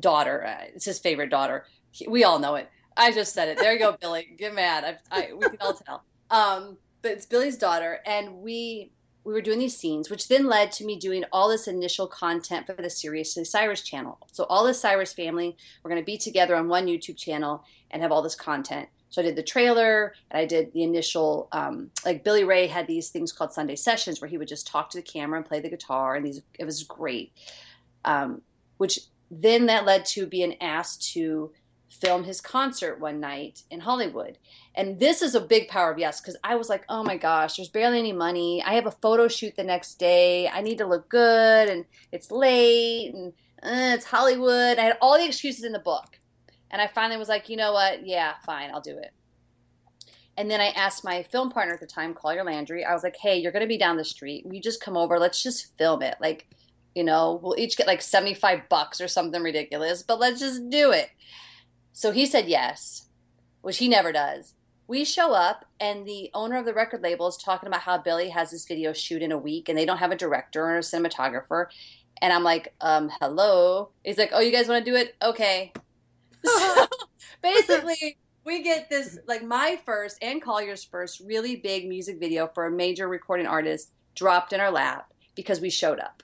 daughter. 0.00 0.44
Uh, 0.44 0.64
it's 0.74 0.84
his 0.84 0.98
favorite 0.98 1.30
daughter. 1.30 1.66
He, 1.92 2.08
we 2.08 2.24
all 2.24 2.38
know 2.38 2.56
it. 2.56 2.68
I 2.96 3.12
just 3.12 3.34
said 3.34 3.48
it. 3.48 3.58
There 3.58 3.72
you 3.72 3.78
go, 3.78 3.96
Billy. 4.00 4.34
Get 4.36 4.54
mad. 4.54 4.98
I, 5.10 5.18
I, 5.18 5.32
we 5.32 5.46
can 5.48 5.58
all 5.60 5.74
tell. 5.74 6.02
Um, 6.30 6.76
but 7.02 7.12
it's 7.12 7.26
Billy's 7.26 7.58
daughter, 7.58 8.00
and 8.06 8.38
we 8.38 8.90
we 9.24 9.32
were 9.32 9.40
doing 9.40 9.58
these 9.58 9.76
scenes, 9.76 10.10
which 10.10 10.28
then 10.28 10.46
led 10.46 10.70
to 10.72 10.84
me 10.84 10.98
doing 10.98 11.24
all 11.32 11.48
this 11.48 11.66
initial 11.66 12.06
content 12.06 12.66
for 12.66 12.74
the 12.74 12.90
Seriously 12.90 13.44
Cyrus 13.44 13.80
channel. 13.80 14.18
So 14.30 14.44
all 14.44 14.64
the 14.64 14.74
Cyrus 14.74 15.14
family 15.14 15.56
we're 15.82 15.90
going 15.90 16.02
to 16.02 16.04
be 16.04 16.18
together 16.18 16.54
on 16.56 16.68
one 16.68 16.86
YouTube 16.86 17.16
channel 17.16 17.64
and 17.90 18.02
have 18.02 18.12
all 18.12 18.22
this 18.22 18.34
content. 18.34 18.88
So 19.08 19.22
I 19.22 19.24
did 19.24 19.36
the 19.36 19.42
trailer 19.42 20.14
and 20.30 20.38
I 20.38 20.44
did 20.44 20.72
the 20.72 20.82
initial, 20.82 21.48
um, 21.52 21.90
like 22.04 22.24
Billy 22.24 22.44
Ray 22.44 22.66
had 22.66 22.86
these 22.86 23.10
things 23.10 23.32
called 23.32 23.52
Sunday 23.52 23.76
sessions 23.76 24.20
where 24.20 24.28
he 24.28 24.38
would 24.38 24.48
just 24.48 24.66
talk 24.66 24.90
to 24.90 24.98
the 24.98 25.02
camera 25.02 25.38
and 25.38 25.46
play 25.46 25.60
the 25.60 25.70
guitar, 25.70 26.16
and 26.16 26.26
these 26.26 26.42
it 26.58 26.64
was 26.64 26.82
great. 26.82 27.32
Um, 28.04 28.42
which 28.76 28.98
then 29.30 29.66
that 29.66 29.86
led 29.86 30.04
to 30.06 30.26
being 30.26 30.60
asked 30.60 31.12
to 31.14 31.50
film 31.94 32.24
his 32.24 32.40
concert 32.40 33.00
one 33.00 33.20
night 33.20 33.62
in 33.70 33.80
Hollywood. 33.80 34.38
And 34.74 34.98
this 34.98 35.22
is 35.22 35.34
a 35.34 35.40
big 35.40 35.68
power 35.68 35.92
of 35.92 35.98
yes, 35.98 36.20
because 36.20 36.36
I 36.44 36.56
was 36.56 36.68
like, 36.68 36.84
oh 36.88 37.02
my 37.02 37.16
gosh, 37.16 37.56
there's 37.56 37.68
barely 37.68 37.98
any 37.98 38.12
money. 38.12 38.62
I 38.62 38.74
have 38.74 38.86
a 38.86 38.90
photo 38.90 39.28
shoot 39.28 39.56
the 39.56 39.64
next 39.64 39.94
day. 39.94 40.48
I 40.48 40.60
need 40.60 40.78
to 40.78 40.86
look 40.86 41.08
good, 41.08 41.68
and 41.68 41.84
it's 42.12 42.30
late, 42.30 43.14
and 43.14 43.32
uh, 43.62 43.94
it's 43.94 44.04
Hollywood. 44.04 44.78
I 44.78 44.84
had 44.84 44.98
all 45.00 45.18
the 45.18 45.26
excuses 45.26 45.64
in 45.64 45.72
the 45.72 45.78
book. 45.78 46.18
And 46.70 46.82
I 46.82 46.88
finally 46.88 47.18
was 47.18 47.28
like, 47.28 47.48
you 47.48 47.56
know 47.56 47.72
what? 47.72 48.04
Yeah, 48.04 48.34
fine, 48.44 48.70
I'll 48.72 48.80
do 48.80 48.98
it. 48.98 49.12
And 50.36 50.50
then 50.50 50.60
I 50.60 50.68
asked 50.70 51.04
my 51.04 51.22
film 51.22 51.50
partner 51.50 51.74
at 51.74 51.80
the 51.80 51.86
time, 51.86 52.14
Collier 52.14 52.42
Landry, 52.42 52.84
I 52.84 52.92
was 52.92 53.04
like, 53.04 53.16
hey, 53.16 53.38
you're 53.38 53.52
going 53.52 53.62
to 53.62 53.68
be 53.68 53.78
down 53.78 53.96
the 53.96 54.04
street. 54.04 54.44
Will 54.44 54.54
you 54.54 54.60
just 54.60 54.82
come 54.82 54.96
over? 54.96 55.18
Let's 55.18 55.42
just 55.42 55.76
film 55.78 56.02
it. 56.02 56.16
Like, 56.20 56.48
you 56.94 57.04
know, 57.04 57.38
we'll 57.42 57.58
each 57.58 57.76
get 57.76 57.86
like 57.86 58.02
75 58.02 58.68
bucks 58.68 59.00
or 59.00 59.08
something 59.08 59.42
ridiculous, 59.42 60.02
but 60.02 60.18
let's 60.18 60.40
just 60.40 60.68
do 60.70 60.90
it. 60.90 61.08
So 61.96 62.10
he 62.10 62.26
said 62.26 62.48
yes, 62.48 63.06
which 63.62 63.78
he 63.78 63.88
never 63.88 64.10
does. 64.10 64.54
We 64.88 65.04
show 65.04 65.32
up, 65.32 65.64
and 65.78 66.04
the 66.04 66.28
owner 66.34 66.56
of 66.58 66.66
the 66.66 66.74
record 66.74 67.02
label 67.02 67.28
is 67.28 67.36
talking 67.36 67.68
about 67.68 67.80
how 67.80 67.98
Billy 67.98 68.28
has 68.30 68.50
this 68.50 68.66
video 68.66 68.92
shoot 68.92 69.22
in 69.22 69.30
a 69.30 69.38
week, 69.38 69.68
and 69.68 69.78
they 69.78 69.86
don't 69.86 69.98
have 69.98 70.10
a 70.10 70.16
director 70.16 70.62
or 70.66 70.76
a 70.76 70.80
cinematographer. 70.80 71.66
And 72.20 72.32
I'm 72.32 72.42
like, 72.42 72.74
um, 72.80 73.10
hello. 73.20 73.90
He's 74.02 74.18
like, 74.18 74.30
oh, 74.32 74.40
you 74.40 74.50
guys 74.50 74.66
want 74.66 74.84
to 74.84 74.90
do 74.90 74.96
it? 74.96 75.14
Okay. 75.22 75.72
So 76.44 76.86
basically, 77.42 78.18
we 78.44 78.62
get 78.62 78.90
this, 78.90 79.18
like 79.26 79.42
my 79.42 79.80
first 79.86 80.18
and 80.20 80.42
Collier's 80.42 80.84
first 80.84 81.20
really 81.20 81.56
big 81.56 81.88
music 81.88 82.20
video 82.20 82.48
for 82.48 82.66
a 82.66 82.70
major 82.70 83.08
recording 83.08 83.46
artist 83.46 83.92
dropped 84.14 84.52
in 84.52 84.60
our 84.60 84.70
lap 84.70 85.10
because 85.34 85.60
we 85.60 85.70
showed 85.70 86.00
up. 86.00 86.22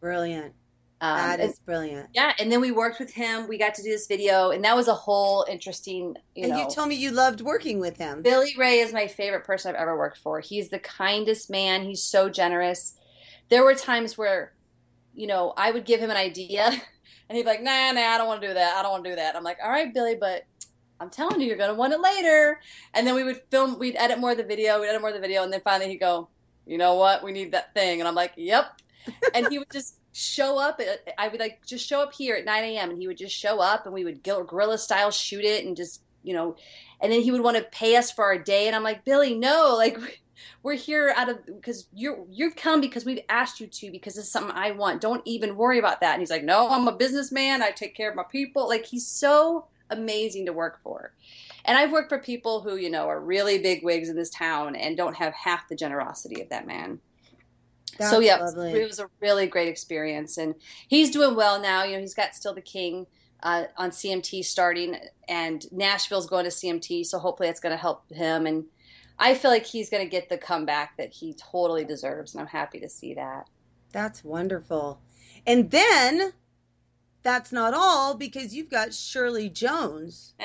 Brilliant. 0.00 0.54
Um, 1.02 1.16
That 1.16 1.40
and- 1.40 1.54
brilliant. 1.66 2.10
yeah, 2.14 2.32
and 2.38 2.50
then 2.50 2.60
we 2.60 2.70
worked 2.70 3.00
with 3.00 3.12
him. 3.12 3.48
We 3.48 3.58
got 3.58 3.74
to 3.74 3.82
do 3.82 3.90
this 3.90 4.06
video, 4.06 4.50
and 4.52 4.64
that 4.64 4.76
was 4.76 4.86
a 4.86 4.94
whole 4.94 5.44
interesting. 5.50 6.16
You 6.36 6.44
and 6.44 6.52
know, 6.52 6.58
you 6.62 6.70
told 6.70 6.88
me 6.88 6.94
you 6.94 7.10
loved 7.10 7.40
working 7.40 7.80
with 7.80 7.96
him. 7.96 8.22
Billy 8.22 8.54
Ray 8.56 8.78
is 8.78 8.92
my 8.92 9.08
favorite 9.08 9.42
person 9.44 9.74
I've 9.74 9.80
ever 9.80 9.98
worked 9.98 10.18
for. 10.18 10.38
He's 10.38 10.68
the 10.68 10.78
kindest 10.78 11.50
man. 11.50 11.82
He's 11.82 12.04
so 12.04 12.28
generous. 12.28 12.94
There 13.48 13.64
were 13.64 13.74
times 13.74 14.16
where, 14.16 14.52
you 15.12 15.26
know, 15.26 15.52
I 15.56 15.72
would 15.72 15.84
give 15.84 15.98
him 15.98 16.10
an 16.10 16.16
idea, 16.16 16.66
and 17.28 17.36
he'd 17.36 17.42
be 17.42 17.48
like, 17.48 17.62
"Nah, 17.62 17.90
nah, 17.90 18.00
I 18.00 18.16
don't 18.16 18.28
want 18.28 18.40
to 18.40 18.46
do 18.48 18.54
that. 18.54 18.76
I 18.76 18.82
don't 18.82 18.92
want 18.92 19.02
to 19.02 19.10
do 19.10 19.16
that." 19.16 19.34
I'm 19.34 19.42
like, 19.42 19.58
"All 19.62 19.70
right, 19.70 19.92
Billy, 19.92 20.14
but." 20.14 20.44
I'm 21.00 21.10
telling 21.10 21.40
you, 21.40 21.48
you're 21.48 21.56
gonna 21.56 21.74
want 21.74 21.92
it 21.92 22.00
later. 22.00 22.60
And 22.94 23.04
then 23.04 23.16
we 23.16 23.24
would 23.24 23.40
film, 23.50 23.76
we'd 23.76 23.96
edit 23.96 24.20
more 24.20 24.30
of 24.30 24.36
the 24.36 24.44
video, 24.44 24.80
we'd 24.80 24.86
edit 24.86 25.00
more 25.00 25.10
of 25.10 25.16
the 25.16 25.20
video, 25.20 25.42
and 25.42 25.52
then 25.52 25.60
finally 25.64 25.90
he'd 25.90 25.96
go, 25.96 26.28
you 26.64 26.78
know 26.78 26.94
what, 26.94 27.24
we 27.24 27.32
need 27.32 27.50
that 27.50 27.74
thing. 27.74 27.98
And 27.98 28.06
I'm 28.06 28.14
like, 28.14 28.34
yep. 28.36 28.80
And 29.34 29.48
he 29.50 29.58
would 29.58 29.70
just 29.72 29.96
show 30.12 30.58
up. 30.58 30.80
At, 30.80 31.14
I 31.18 31.28
would 31.28 31.40
like 31.40 31.64
just 31.66 31.88
show 31.88 32.00
up 32.00 32.14
here 32.14 32.36
at 32.36 32.44
9 32.44 32.64
a.m. 32.64 32.90
and 32.90 32.98
he 32.98 33.06
would 33.06 33.16
just 33.16 33.36
show 33.36 33.60
up 33.60 33.86
and 33.86 33.94
we 33.94 34.04
would 34.04 34.22
guer- 34.22 34.44
guerrilla 34.44 34.78
style 34.78 35.10
shoot 35.10 35.44
it 35.44 35.64
and 35.64 35.76
just, 35.76 36.02
you 36.22 36.34
know, 36.34 36.56
and 37.00 37.10
then 37.10 37.20
he 37.20 37.32
would 37.32 37.40
want 37.40 37.56
to 37.56 37.64
pay 37.64 37.96
us 37.96 38.10
for 38.10 38.24
our 38.24 38.38
day. 38.38 38.66
And 38.66 38.76
I'm 38.76 38.84
like, 38.84 39.04
Billy, 39.04 39.34
no, 39.34 39.74
like 39.76 39.98
we're 40.62 40.74
here 40.74 41.12
out 41.16 41.28
of 41.28 41.44
because 41.46 41.86
you're 41.92 42.24
you've 42.30 42.56
come 42.56 42.80
because 42.80 43.04
we've 43.04 43.20
asked 43.28 43.60
you 43.60 43.66
to 43.66 43.90
because 43.90 44.16
it's 44.16 44.28
something 44.28 44.54
I 44.54 44.72
want. 44.72 45.00
Don't 45.00 45.22
even 45.24 45.56
worry 45.56 45.78
about 45.78 46.00
that. 46.00 46.12
And 46.12 46.20
he's 46.20 46.30
like, 46.30 46.44
no, 46.44 46.68
I'm 46.68 46.88
a 46.88 46.96
businessman. 46.96 47.62
I 47.62 47.70
take 47.70 47.94
care 47.94 48.10
of 48.10 48.16
my 48.16 48.24
people. 48.30 48.68
Like 48.68 48.86
he's 48.86 49.06
so 49.06 49.66
amazing 49.90 50.46
to 50.46 50.52
work 50.52 50.80
for. 50.82 51.12
And 51.64 51.78
I've 51.78 51.92
worked 51.92 52.08
for 52.08 52.18
people 52.18 52.60
who, 52.60 52.76
you 52.76 52.90
know, 52.90 53.08
are 53.08 53.20
really 53.20 53.58
big 53.58 53.84
wigs 53.84 54.08
in 54.08 54.16
this 54.16 54.30
town 54.30 54.74
and 54.74 54.96
don't 54.96 55.14
have 55.14 55.32
half 55.32 55.68
the 55.68 55.76
generosity 55.76 56.40
of 56.40 56.48
that 56.48 56.66
man. 56.66 56.98
That's 57.98 58.10
so 58.10 58.20
yeah, 58.20 58.36
it 58.36 58.42
was- 58.42 58.54
lovely. 58.56 58.80
it 58.80 58.86
was 58.88 58.98
a 58.98 59.08
really 59.20 59.46
great 59.46 59.68
experience, 59.68 60.38
and 60.38 60.54
he's 60.88 61.10
doing 61.10 61.34
well 61.34 61.60
now. 61.60 61.84
You 61.84 61.94
know, 61.94 62.00
he's 62.00 62.14
got 62.14 62.34
still 62.34 62.54
the 62.54 62.62
King 62.62 63.06
uh, 63.42 63.64
on 63.76 63.90
CMT 63.90 64.44
starting, 64.44 64.96
and 65.28 65.64
Nashville's 65.72 66.26
going 66.26 66.44
to 66.44 66.50
CMT, 66.50 67.04
so 67.06 67.18
hopefully 67.18 67.48
that's 67.48 67.60
going 67.60 67.74
to 67.74 67.80
help 67.80 68.10
him. 68.10 68.46
And 68.46 68.64
I 69.18 69.34
feel 69.34 69.50
like 69.50 69.66
he's 69.66 69.90
going 69.90 70.04
to 70.04 70.10
get 70.10 70.28
the 70.28 70.38
comeback 70.38 70.96
that 70.96 71.12
he 71.12 71.34
totally 71.34 71.84
deserves, 71.84 72.34
and 72.34 72.40
I'm 72.40 72.46
happy 72.46 72.80
to 72.80 72.88
see 72.88 73.14
that. 73.14 73.48
That's 73.92 74.24
wonderful. 74.24 75.00
And 75.46 75.70
then 75.70 76.32
that's 77.22 77.52
not 77.52 77.74
all 77.74 78.14
because 78.14 78.54
you've 78.54 78.70
got 78.70 78.92
Shirley 78.94 79.48
Jones. 79.48 80.34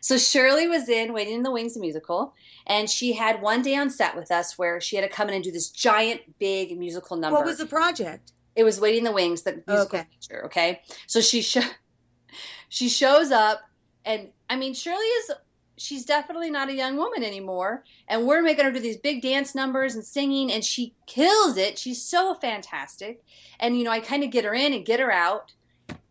So 0.00 0.18
Shirley 0.18 0.66
was 0.66 0.88
in 0.88 1.12
Waiting 1.12 1.34
in 1.34 1.42
the 1.44 1.52
Wings 1.52 1.74
the 1.74 1.80
musical, 1.80 2.34
and 2.66 2.90
she 2.90 3.12
had 3.12 3.40
one 3.40 3.62
day 3.62 3.76
on 3.76 3.90
set 3.90 4.16
with 4.16 4.32
us 4.32 4.58
where 4.58 4.80
she 4.80 4.96
had 4.96 5.02
to 5.02 5.08
come 5.08 5.28
in 5.28 5.34
and 5.34 5.44
do 5.44 5.52
this 5.52 5.70
giant, 5.70 6.20
big 6.40 6.76
musical 6.76 7.16
number. 7.16 7.36
What 7.36 7.44
was 7.46 7.58
the 7.58 7.66
project? 7.66 8.32
It 8.56 8.64
was 8.64 8.80
Waiting 8.80 8.98
in 9.00 9.04
the 9.04 9.12
Wings, 9.12 9.42
the 9.42 9.62
musical 9.68 10.00
Okay. 10.00 10.08
feature. 10.20 10.44
Okay, 10.46 10.80
so 11.06 11.20
she 11.20 11.42
sho- 11.42 11.60
she 12.68 12.88
shows 12.88 13.30
up, 13.30 13.60
and 14.04 14.28
I 14.50 14.56
mean 14.56 14.74
Shirley 14.74 15.04
is 15.04 15.30
she's 15.76 16.04
definitely 16.04 16.50
not 16.50 16.68
a 16.70 16.74
young 16.74 16.96
woman 16.96 17.22
anymore, 17.22 17.84
and 18.08 18.26
we're 18.26 18.42
making 18.42 18.64
her 18.64 18.72
do 18.72 18.80
these 18.80 18.96
big 18.96 19.22
dance 19.22 19.54
numbers 19.54 19.94
and 19.94 20.04
singing, 20.04 20.50
and 20.50 20.64
she 20.64 20.94
kills 21.06 21.56
it. 21.56 21.78
She's 21.78 22.02
so 22.02 22.34
fantastic, 22.34 23.22
and 23.60 23.78
you 23.78 23.84
know 23.84 23.92
I 23.92 24.00
kind 24.00 24.24
of 24.24 24.30
get 24.30 24.44
her 24.44 24.54
in 24.54 24.72
and 24.72 24.84
get 24.84 24.98
her 24.98 25.12
out, 25.12 25.52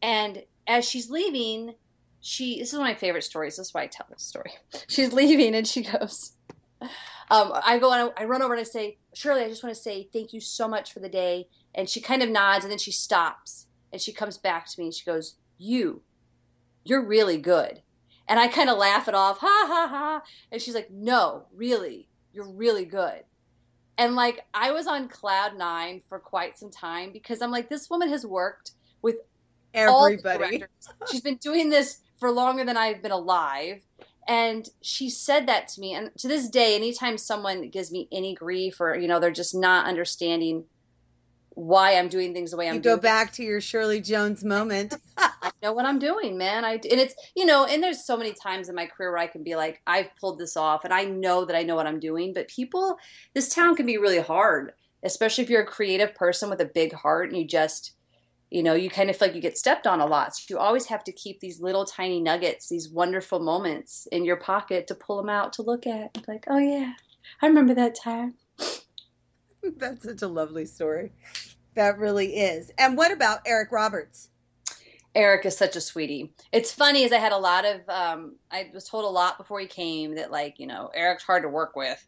and 0.02 0.44
as 0.68 0.88
she's 0.88 1.10
leaving, 1.10 1.74
she 2.22 2.60
this 2.60 2.70
is 2.70 2.78
one 2.78 2.88
of 2.88 2.94
my 2.94 3.00
favorite 3.00 3.24
stories. 3.24 3.58
This 3.58 3.68
is 3.68 3.74
why 3.74 3.84
I 3.84 3.88
tell 3.88 4.08
this 4.10 4.24
story. 4.24 4.52
She's 4.88 5.14
leaving, 5.14 5.56
and 5.56 5.68
she 5.68 5.84
goes. 5.84 6.34
Um, 7.30 7.52
I 7.54 7.78
go 7.80 7.92
and 7.92 8.14
I, 8.18 8.24
I 8.24 8.26
run 8.26 8.42
over 8.42 8.54
and 8.54 8.62
I 8.62 8.64
say, 8.64 8.98
Shirley, 9.14 9.42
I 9.42 9.50
just 9.50 9.64
want 9.64 9.76
to 9.76 9.82
say 9.82 10.08
thank 10.14 10.32
you 10.32 10.40
so 10.40 10.68
much 10.68 10.94
for 10.94 11.00
the 11.00 11.10
day. 11.10 11.48
And 11.76 11.90
she 11.90 12.00
kind 12.00 12.24
of 12.24 12.30
nods 12.30 12.64
and 12.64 12.72
then 12.72 12.78
she 12.78 12.92
stops 12.92 13.68
and 13.92 14.02
she 14.02 14.14
comes 14.14 14.38
back 14.38 14.66
to 14.68 14.80
me 14.80 14.86
and 14.86 14.94
she 14.94 15.06
goes, 15.06 15.36
You, 15.58 16.02
you're 16.86 17.06
really 17.06 17.38
good. 17.38 17.82
And 18.30 18.40
I 18.40 18.48
kind 18.48 18.70
of 18.70 18.78
laugh 18.78 19.08
it 19.08 19.14
off, 19.14 19.40
ha 19.40 19.66
ha 19.68 19.88
ha. 19.90 20.22
And 20.52 20.62
she's 20.62 20.76
like, 20.76 20.90
No, 20.90 21.46
really, 21.54 22.08
you're 22.32 22.50
really 22.50 22.86
good. 22.86 23.24
And 23.98 24.16
like, 24.16 24.46
I 24.54 24.72
was 24.72 24.88
on 24.88 25.10
cloud 25.10 25.58
nine 25.58 26.02
for 26.08 26.20
quite 26.20 26.58
some 26.58 26.70
time 26.70 27.12
because 27.12 27.42
I'm 27.42 27.52
like, 27.52 27.68
this 27.68 27.90
woman 27.90 28.10
has 28.10 28.26
worked 28.26 28.72
with 29.02 29.18
everybody. 29.78 30.64
She's 31.12 31.22
been 31.22 31.38
doing 31.38 31.70
this 31.70 32.00
for 32.20 32.32
longer 32.32 32.66
than 32.66 32.78
I've 32.78 33.02
been 33.02 33.12
alive. 33.12 33.82
And 34.28 34.68
she 34.82 35.10
said 35.10 35.48
that 35.48 35.70
to 35.70 35.82
me. 35.82 35.94
And 35.94 36.12
to 36.18 36.28
this 36.28 36.50
day, 36.50 36.76
anytime 36.76 37.18
someone 37.18 37.70
gives 37.70 37.92
me 37.92 38.10
any 38.12 38.36
grief 38.36 38.82
or, 38.82 38.96
you 38.96 39.08
know, 39.08 39.20
they're 39.20 39.32
just 39.32 39.56
not 39.56 39.86
understanding 39.86 40.66
why 41.58 41.98
I'm 41.98 42.08
doing 42.08 42.36
things 42.36 42.52
the 42.52 42.58
way 42.58 42.68
I'm 42.68 42.76
you 42.76 42.82
doing. 42.82 42.98
go 42.98 43.02
back 43.02 43.34
to 43.34 43.44
your 43.44 43.60
Shirley 43.60 44.00
Jones 44.00 44.44
moment. 44.44 44.94
I 45.18 45.52
know 45.64 45.74
what 45.74 45.86
I'm 45.86 45.98
doing, 45.98 46.38
man. 46.38 46.64
I 46.64 46.74
and 46.74 46.86
it's 46.86 47.16
you 47.36 47.48
know, 47.48 47.66
and 47.66 47.82
there's 47.82 48.06
so 48.06 48.16
many 48.16 48.32
times 48.32 48.70
in 48.70 48.76
my 48.76 48.86
career 48.86 49.10
where 49.10 49.18
I 49.18 49.26
can 49.26 49.44
be 49.44 49.56
like, 49.56 49.82
I've 49.88 50.16
pulled 50.22 50.38
this 50.38 50.56
off, 50.56 50.84
and 50.84 50.94
I 50.94 51.06
know 51.06 51.46
that 51.46 51.56
I 51.56 51.64
know 51.64 51.76
what 51.76 51.88
I'm 51.88 52.00
doing. 52.00 52.32
But 52.32 52.48
people, 52.48 53.00
this 53.34 53.50
town 53.50 53.76
can 53.76 53.88
be 53.88 53.98
really 53.98 54.20
hard, 54.20 54.74
especially 55.02 55.46
if 55.46 55.50
you're 55.50 55.64
a 55.64 55.66
creative 55.66 56.14
person 56.14 56.52
with 56.52 56.62
a 56.62 56.66
big 56.66 56.94
heart, 56.94 57.30
and 57.30 57.40
you 57.40 57.48
just, 57.48 57.94
you 58.50 58.64
know, 58.64 58.74
you 58.74 58.90
kind 58.90 59.10
of 59.10 59.18
feel 59.18 59.28
like 59.28 59.36
you 59.36 59.42
get 59.42 59.58
stepped 59.58 59.86
on 59.86 60.00
a 60.00 60.06
lot. 60.06 60.36
So 60.36 60.46
you 60.50 60.58
always 60.58 60.86
have 60.86 61.04
to 61.06 61.12
keep 61.12 61.40
these 61.40 61.60
little 61.60 61.86
tiny 61.86 62.22
nuggets, 62.22 62.70
these 62.70 62.90
wonderful 62.90 63.40
moments 63.40 64.08
in 64.12 64.24
your 64.24 64.38
pocket 64.38 64.88
to 64.88 64.96
pull 64.96 65.18
them 65.18 65.30
out 65.30 65.54
to 65.54 65.64
look 65.64 65.86
at. 65.86 66.18
Like, 66.28 66.46
oh 66.48 66.58
yeah, 66.58 66.94
I 67.42 67.48
remember 67.48 67.74
that 67.74 67.96
time. 67.96 68.36
That's 69.78 70.04
such 70.04 70.22
a 70.22 70.28
lovely 70.28 70.66
story. 70.66 71.12
That 71.76 71.98
really 71.98 72.38
is. 72.38 72.72
And 72.78 72.98
what 72.98 73.12
about 73.12 73.42
Eric 73.46 73.72
Roberts? 73.72 74.30
Eric 75.14 75.46
is 75.46 75.58
such 75.58 75.76
a 75.76 75.82
sweetie. 75.82 76.32
It's 76.52 76.72
funny 76.72 77.04
as 77.04 77.12
I 77.12 77.18
had 77.18 77.32
a 77.32 77.38
lot 77.38 77.66
of 77.66 77.82
um, 77.90 78.36
I 78.52 78.70
was 78.74 78.88
told 78.88 79.04
a 79.04 79.10
lot 79.10 79.38
before 79.38 79.60
he 79.60 79.66
came 79.66 80.16
that 80.16 80.32
like 80.32 80.60
you 80.60 80.68
know 80.68 80.92
Eric's 80.94 81.24
hard 81.24 81.44
to 81.44 81.50
work 81.50 81.76
with, 81.76 82.06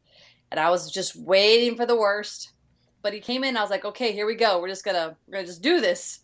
and 0.52 0.60
I 0.60 0.70
was 0.70 0.92
just 0.92 1.16
waiting 1.16 1.76
for 1.76 1.86
the 1.86 1.98
worst. 1.98 2.54
But 3.02 3.14
he 3.14 3.20
came 3.20 3.44
in, 3.44 3.58
I 3.58 3.62
was 3.62 3.72
like, 3.72 3.86
okay, 3.86 4.12
here 4.12 4.28
we 4.28 4.36
go. 4.36 4.62
We're 4.62 4.70
just 4.70 4.86
gonna 4.86 5.18
we're 5.28 5.34
gonna 5.34 5.48
just 5.48 5.64
do 5.64 5.82
this. 5.82 6.20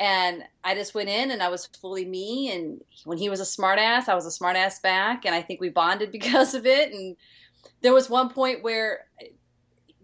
And 0.00 0.42
I 0.64 0.74
just 0.74 0.94
went 0.94 1.08
in 1.08 1.30
and 1.30 1.42
I 1.42 1.48
was 1.48 1.66
fully 1.66 2.04
me. 2.04 2.50
And 2.52 2.80
when 3.04 3.18
he 3.18 3.28
was 3.28 3.40
a 3.40 3.44
smartass, 3.44 4.08
I 4.08 4.14
was 4.14 4.26
a 4.26 4.42
smartass 4.42 4.82
back. 4.82 5.24
And 5.24 5.34
I 5.34 5.42
think 5.42 5.60
we 5.60 5.68
bonded 5.68 6.10
because 6.12 6.54
of 6.54 6.66
it. 6.66 6.92
And 6.92 7.16
there 7.80 7.92
was 7.92 8.10
one 8.10 8.30
point 8.30 8.62
where 8.62 9.06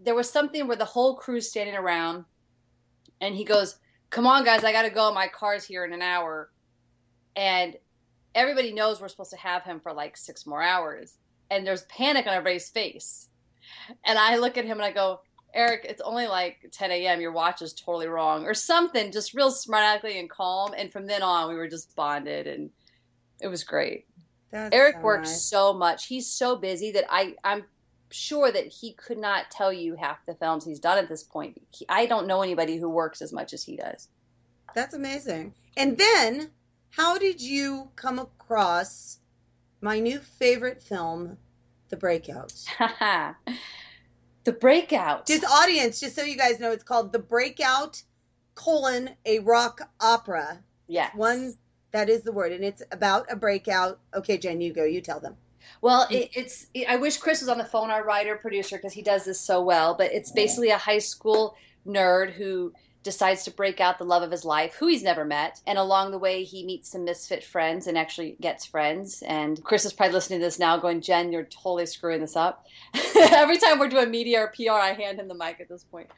there 0.03 0.15
was 0.15 0.29
something 0.29 0.67
where 0.67 0.77
the 0.77 0.85
whole 0.85 1.15
crew's 1.15 1.49
standing 1.49 1.75
around 1.75 2.25
and 3.19 3.35
he 3.35 3.43
goes, 3.43 3.77
Come 4.09 4.27
on, 4.27 4.43
guys, 4.43 4.63
I 4.63 4.73
got 4.73 4.81
to 4.81 4.89
go. 4.89 5.13
My 5.13 5.27
car's 5.27 5.63
here 5.63 5.85
in 5.85 5.93
an 5.93 6.01
hour. 6.01 6.51
And 7.37 7.77
everybody 8.35 8.73
knows 8.73 8.99
we're 8.99 9.07
supposed 9.07 9.31
to 9.31 9.37
have 9.37 9.63
him 9.63 9.79
for 9.79 9.93
like 9.93 10.17
six 10.17 10.45
more 10.45 10.61
hours. 10.61 11.17
And 11.49 11.65
there's 11.65 11.83
panic 11.83 12.27
on 12.27 12.33
everybody's 12.33 12.69
face. 12.69 13.29
And 14.03 14.19
I 14.19 14.37
look 14.37 14.57
at 14.57 14.65
him 14.65 14.77
and 14.77 14.85
I 14.85 14.91
go, 14.91 15.21
Eric, 15.53 15.85
it's 15.87 16.01
only 16.01 16.27
like 16.27 16.57
10 16.71 16.91
a.m. 16.91 17.21
Your 17.21 17.31
watch 17.31 17.61
is 17.61 17.73
totally 17.73 18.07
wrong, 18.07 18.45
or 18.45 18.53
something, 18.53 19.11
just 19.11 19.33
real 19.33 19.51
smartly 19.51 20.19
and 20.19 20.29
calm. 20.29 20.73
And 20.77 20.91
from 20.91 21.07
then 21.07 21.21
on, 21.21 21.49
we 21.49 21.55
were 21.55 21.67
just 21.67 21.95
bonded, 21.95 22.47
and 22.47 22.69
it 23.41 23.47
was 23.47 23.63
great. 23.63 24.05
That's 24.51 24.75
Eric 24.75 24.95
so 24.95 25.01
works 25.01 25.29
nice. 25.29 25.45
so 25.45 25.73
much. 25.73 26.07
He's 26.07 26.31
so 26.31 26.55
busy 26.55 26.91
that 26.91 27.05
I, 27.09 27.35
I'm 27.43 27.65
sure 28.09 28.51
that 28.51 28.67
he 28.67 28.93
could 28.93 29.17
not 29.17 29.49
tell 29.51 29.71
you 29.71 29.95
half 29.95 30.25
the 30.25 30.35
films 30.35 30.65
he's 30.65 30.79
done 30.79 30.97
at 30.97 31.09
this 31.09 31.23
point. 31.23 31.61
He, 31.71 31.85
I 31.89 32.05
don't 32.05 32.27
know 32.27 32.41
anybody 32.41 32.77
who 32.77 32.89
works 32.89 33.21
as 33.21 33.33
much 33.33 33.53
as 33.53 33.63
he 33.63 33.77
does. 33.77 34.09
That's 34.75 34.93
amazing. 34.93 35.53
And 35.77 35.97
then, 35.97 36.51
how 36.91 37.17
did 37.17 37.41
you 37.41 37.89
come 37.95 38.19
across 38.19 39.19
my 39.81 39.99
new 39.99 40.19
favorite 40.19 40.81
film, 40.81 41.37
The 41.89 41.97
Breakout? 41.97 42.53
the 44.43 44.53
breakout. 44.53 45.25
Just 45.27 45.45
audience, 45.45 45.99
just 45.99 46.15
so 46.15 46.23
you 46.23 46.37
guys 46.37 46.59
know, 46.59 46.71
it's 46.71 46.83
called 46.83 47.11
The 47.11 47.19
Breakout 47.19 48.01
colon 48.55 49.09
a 49.25 49.39
rock 49.39 49.81
opera. 49.99 50.59
yes. 50.87 51.11
One 51.15 51.55
that 51.91 52.09
is 52.09 52.21
the 52.21 52.31
word, 52.31 52.51
and 52.51 52.63
it's 52.63 52.81
about 52.91 53.25
a 53.29 53.35
breakout. 53.35 53.99
Okay, 54.13 54.37
Jenn, 54.37 54.61
you 54.61 54.71
go. 54.73 54.85
You 54.85 55.01
tell 55.01 55.19
them. 55.19 55.35
Well, 55.81 56.07
it, 56.09 56.29
it's. 56.33 56.67
I 56.87 56.95
wish 56.95 57.17
Chris 57.17 57.41
was 57.41 57.49
on 57.49 57.57
the 57.57 57.65
phone, 57.65 57.89
our 57.89 58.03
writer 58.03 58.35
producer, 58.35 58.77
because 58.77 58.93
he 58.93 59.01
does 59.01 59.25
this 59.25 59.39
so 59.39 59.61
well. 59.61 59.95
But 59.95 60.11
it's 60.13 60.31
basically 60.31 60.69
a 60.69 60.77
high 60.77 60.99
school 60.99 61.55
nerd 61.85 62.31
who 62.31 62.73
decides 63.03 63.43
to 63.43 63.51
break 63.51 63.79
out 63.79 63.97
the 63.97 64.03
love 64.03 64.21
of 64.21 64.31
his 64.31 64.45
life, 64.45 64.75
who 64.75 64.87
he's 64.87 65.03
never 65.03 65.25
met, 65.25 65.59
and 65.65 65.77
along 65.77 66.11
the 66.11 66.17
way 66.17 66.43
he 66.43 66.65
meets 66.65 66.89
some 66.89 67.03
misfit 67.03 67.43
friends 67.43 67.87
and 67.87 67.97
actually 67.97 68.35
gets 68.39 68.65
friends. 68.65 69.23
And 69.25 69.63
Chris 69.63 69.85
is 69.85 69.93
probably 69.93 70.13
listening 70.13 70.39
to 70.39 70.45
this 70.45 70.59
now, 70.59 70.77
going, 70.77 71.01
"Jenn, 71.01 71.31
you're 71.31 71.43
totally 71.43 71.85
screwing 71.85 72.21
this 72.21 72.35
up." 72.35 72.65
Every 73.15 73.57
time 73.57 73.79
we're 73.79 73.89
doing 73.89 74.11
media 74.11 74.41
or 74.41 74.47
PR, 74.47 74.71
I 74.73 74.93
hand 74.93 75.19
him 75.19 75.27
the 75.27 75.35
mic 75.35 75.59
at 75.59 75.69
this 75.69 75.83
point. 75.83 76.09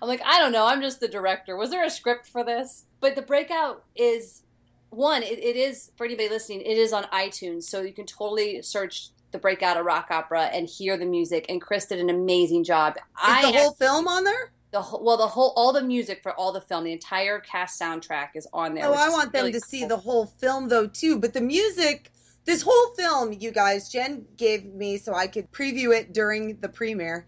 I'm 0.00 0.08
like, 0.08 0.22
I 0.24 0.38
don't 0.40 0.52
know. 0.52 0.66
I'm 0.66 0.80
just 0.80 1.00
the 1.00 1.08
director. 1.08 1.56
Was 1.56 1.70
there 1.70 1.84
a 1.84 1.90
script 1.90 2.26
for 2.26 2.44
this? 2.44 2.84
But 3.00 3.14
the 3.14 3.22
breakout 3.22 3.84
is 3.94 4.42
one. 4.90 5.22
It, 5.22 5.38
it 5.38 5.56
is 5.56 5.92
for 5.96 6.04
anybody 6.04 6.28
listening. 6.28 6.62
It 6.62 6.78
is 6.78 6.92
on 6.92 7.04
iTunes, 7.04 7.64
so 7.64 7.82
you 7.82 7.92
can 7.92 8.06
totally 8.06 8.62
search 8.62 9.10
the 9.30 9.38
breakout 9.38 9.76
of 9.76 9.86
rock 9.86 10.08
opera 10.10 10.44
and 10.44 10.68
hear 10.68 10.96
the 10.96 11.06
music. 11.06 11.46
And 11.48 11.60
Chris 11.60 11.86
did 11.86 12.00
an 12.00 12.10
amazing 12.10 12.64
job. 12.64 12.96
Is 12.96 13.02
I 13.22 13.50
the 13.50 13.58
whole 13.58 13.72
film 13.72 14.08
on 14.08 14.24
there? 14.24 14.52
The 14.72 14.80
whole, 14.80 15.04
well, 15.04 15.18
the 15.18 15.26
whole 15.26 15.52
all 15.54 15.72
the 15.72 15.82
music 15.82 16.22
for 16.22 16.32
all 16.32 16.50
the 16.50 16.60
film, 16.60 16.84
the 16.84 16.92
entire 16.92 17.38
cast 17.40 17.80
soundtrack 17.80 18.30
is 18.34 18.48
on 18.54 18.74
there. 18.74 18.86
Oh, 18.86 18.94
I 18.94 19.10
want 19.10 19.32
them 19.32 19.42
really 19.42 19.52
to 19.52 19.60
see 19.60 19.84
the 19.84 19.98
whole 19.98 20.26
film 20.26 20.68
though 20.68 20.86
too. 20.86 21.18
But 21.18 21.34
the 21.34 21.42
music, 21.42 22.10
this 22.46 22.62
whole 22.62 22.94
film, 22.96 23.34
you 23.34 23.50
guys, 23.50 23.90
Jenn 23.90 24.24
gave 24.36 24.64
me 24.64 24.96
so 24.96 25.14
I 25.14 25.26
could 25.26 25.52
preview 25.52 25.94
it 25.94 26.14
during 26.14 26.58
the 26.60 26.70
premiere. 26.70 27.26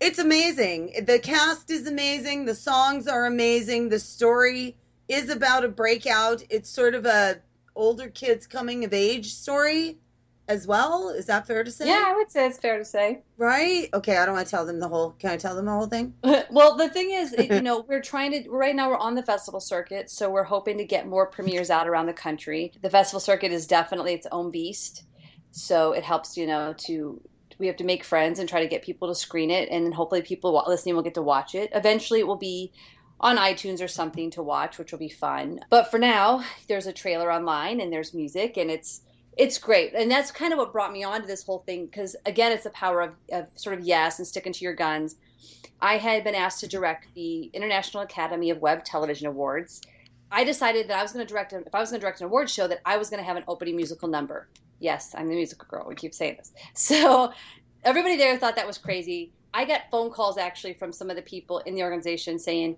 It's 0.00 0.18
amazing. 0.18 1.04
The 1.06 1.18
cast 1.18 1.70
is 1.70 1.86
amazing. 1.86 2.44
The 2.44 2.54
songs 2.54 3.08
are 3.08 3.24
amazing. 3.24 3.88
The 3.88 3.98
story 3.98 4.76
is 5.08 5.30
about 5.30 5.64
a 5.64 5.68
breakout. 5.68 6.42
It's 6.50 6.68
sort 6.68 6.94
of 6.94 7.06
a 7.06 7.40
older 7.74 8.08
kids 8.08 8.46
coming 8.46 8.84
of 8.84 8.92
age 8.92 9.32
story 9.32 9.98
as 10.52 10.66
well. 10.66 11.08
Is 11.08 11.26
that 11.26 11.46
fair 11.46 11.64
to 11.64 11.70
say? 11.70 11.86
Yeah, 11.88 12.04
I 12.06 12.14
would 12.14 12.30
say 12.30 12.46
it's 12.46 12.58
fair 12.58 12.78
to 12.78 12.84
say. 12.84 13.22
Right? 13.38 13.88
Okay, 13.94 14.16
I 14.18 14.26
don't 14.26 14.34
want 14.34 14.46
to 14.46 14.50
tell 14.50 14.66
them 14.66 14.78
the 14.78 14.88
whole 14.88 15.12
can 15.12 15.30
I 15.30 15.36
tell 15.36 15.56
them 15.56 15.64
the 15.66 15.72
whole 15.72 15.86
thing? 15.86 16.14
well, 16.50 16.76
the 16.76 16.88
thing 16.88 17.10
is, 17.10 17.32
it- 17.32 17.50
you 17.50 17.60
know, 17.68 17.84
we're 17.88 18.02
trying 18.02 18.32
to 18.32 18.48
right 18.50 18.76
now 18.76 18.90
we're 18.90 18.98
on 18.98 19.14
the 19.14 19.22
festival 19.22 19.60
circuit, 19.60 20.10
so 20.10 20.30
we're 20.30 20.44
hoping 20.44 20.78
to 20.78 20.84
get 20.84 21.08
more 21.08 21.26
premieres 21.26 21.70
out 21.70 21.88
around 21.88 22.06
the 22.06 22.12
country. 22.12 22.72
The 22.82 22.90
festival 22.90 23.20
circuit 23.20 23.50
is 23.52 23.66
definitely 23.66 24.12
its 24.14 24.26
own 24.30 24.50
beast, 24.50 25.04
so 25.50 25.92
it 25.92 26.04
helps, 26.04 26.36
you 26.36 26.46
know, 26.46 26.74
to 26.86 27.20
we 27.58 27.66
have 27.66 27.76
to 27.76 27.84
make 27.84 28.04
friends 28.04 28.38
and 28.38 28.48
try 28.48 28.60
to 28.60 28.68
get 28.68 28.82
people 28.82 29.08
to 29.08 29.14
screen 29.14 29.50
it, 29.50 29.68
and 29.70 29.84
then 29.84 29.92
hopefully 29.92 30.22
people 30.22 30.62
listening 30.66 30.94
will 30.94 31.02
get 31.02 31.14
to 31.14 31.22
watch 31.22 31.54
it. 31.54 31.70
Eventually, 31.74 32.20
it 32.20 32.26
will 32.26 32.36
be 32.36 32.72
on 33.20 33.36
iTunes 33.36 33.80
or 33.80 33.86
something 33.88 34.30
to 34.32 34.42
watch, 34.42 34.78
which 34.78 34.90
will 34.90 34.98
be 34.98 35.08
fun. 35.08 35.60
But 35.70 35.90
for 35.90 35.98
now, 35.98 36.42
there's 36.68 36.88
a 36.88 36.92
trailer 36.92 37.32
online 37.32 37.80
and 37.80 37.92
there's 37.92 38.12
music, 38.14 38.56
and 38.56 38.68
it's 38.70 39.02
it's 39.36 39.58
great. 39.58 39.94
And 39.94 40.10
that's 40.10 40.30
kind 40.30 40.52
of 40.52 40.58
what 40.58 40.72
brought 40.72 40.92
me 40.92 41.04
on 41.04 41.22
to 41.22 41.26
this 41.26 41.42
whole 41.42 41.60
thing 41.60 41.86
because 41.86 42.16
again 42.26 42.52
it's 42.52 42.64
the 42.64 42.70
power 42.70 43.00
of, 43.00 43.14
of 43.30 43.46
sort 43.54 43.78
of 43.78 43.84
yes 43.84 44.18
and 44.18 44.28
sticking 44.28 44.52
to 44.52 44.64
your 44.64 44.74
guns. 44.74 45.16
I 45.80 45.96
had 45.96 46.22
been 46.22 46.34
asked 46.34 46.60
to 46.60 46.68
direct 46.68 47.08
the 47.14 47.50
international 47.52 48.02
academy 48.04 48.50
of 48.50 48.58
web 48.58 48.84
television 48.84 49.26
awards. 49.26 49.80
I 50.30 50.44
decided 50.44 50.88
that 50.88 50.98
i 50.98 51.02
was 51.02 51.12
going 51.12 51.26
to 51.26 51.30
direct 51.30 51.52
if 51.52 51.74
i 51.74 51.80
was 51.80 51.90
going 51.90 52.00
to 52.00 52.04
direct 52.04 52.20
an 52.20 52.26
award 52.26 52.48
show 52.48 52.66
that 52.68 52.80
i 52.86 52.96
was 52.96 53.10
going 53.10 53.20
to 53.20 53.26
have 53.26 53.36
an 53.36 53.44
opening 53.48 53.76
musical 53.76 54.08
number. 54.08 54.48
Yes 54.80 55.14
i'm 55.16 55.28
the 55.28 55.34
musical 55.34 55.66
girl. 55.68 55.86
We 55.88 55.94
keep 55.94 56.14
saying 56.14 56.36
this. 56.38 56.52
So 56.74 57.32
everybody 57.84 58.16
there 58.16 58.38
thought 58.38 58.56
that 58.56 58.66
was 58.66 58.78
crazy. 58.78 59.32
I 59.54 59.64
got 59.64 59.82
phone 59.90 60.10
calls 60.10 60.38
actually 60.38 60.74
from 60.74 60.92
some 60.92 61.10
of 61.10 61.16
the 61.16 61.22
people 61.22 61.58
in 61.60 61.74
the 61.74 61.82
organization 61.82 62.38
saying 62.38 62.76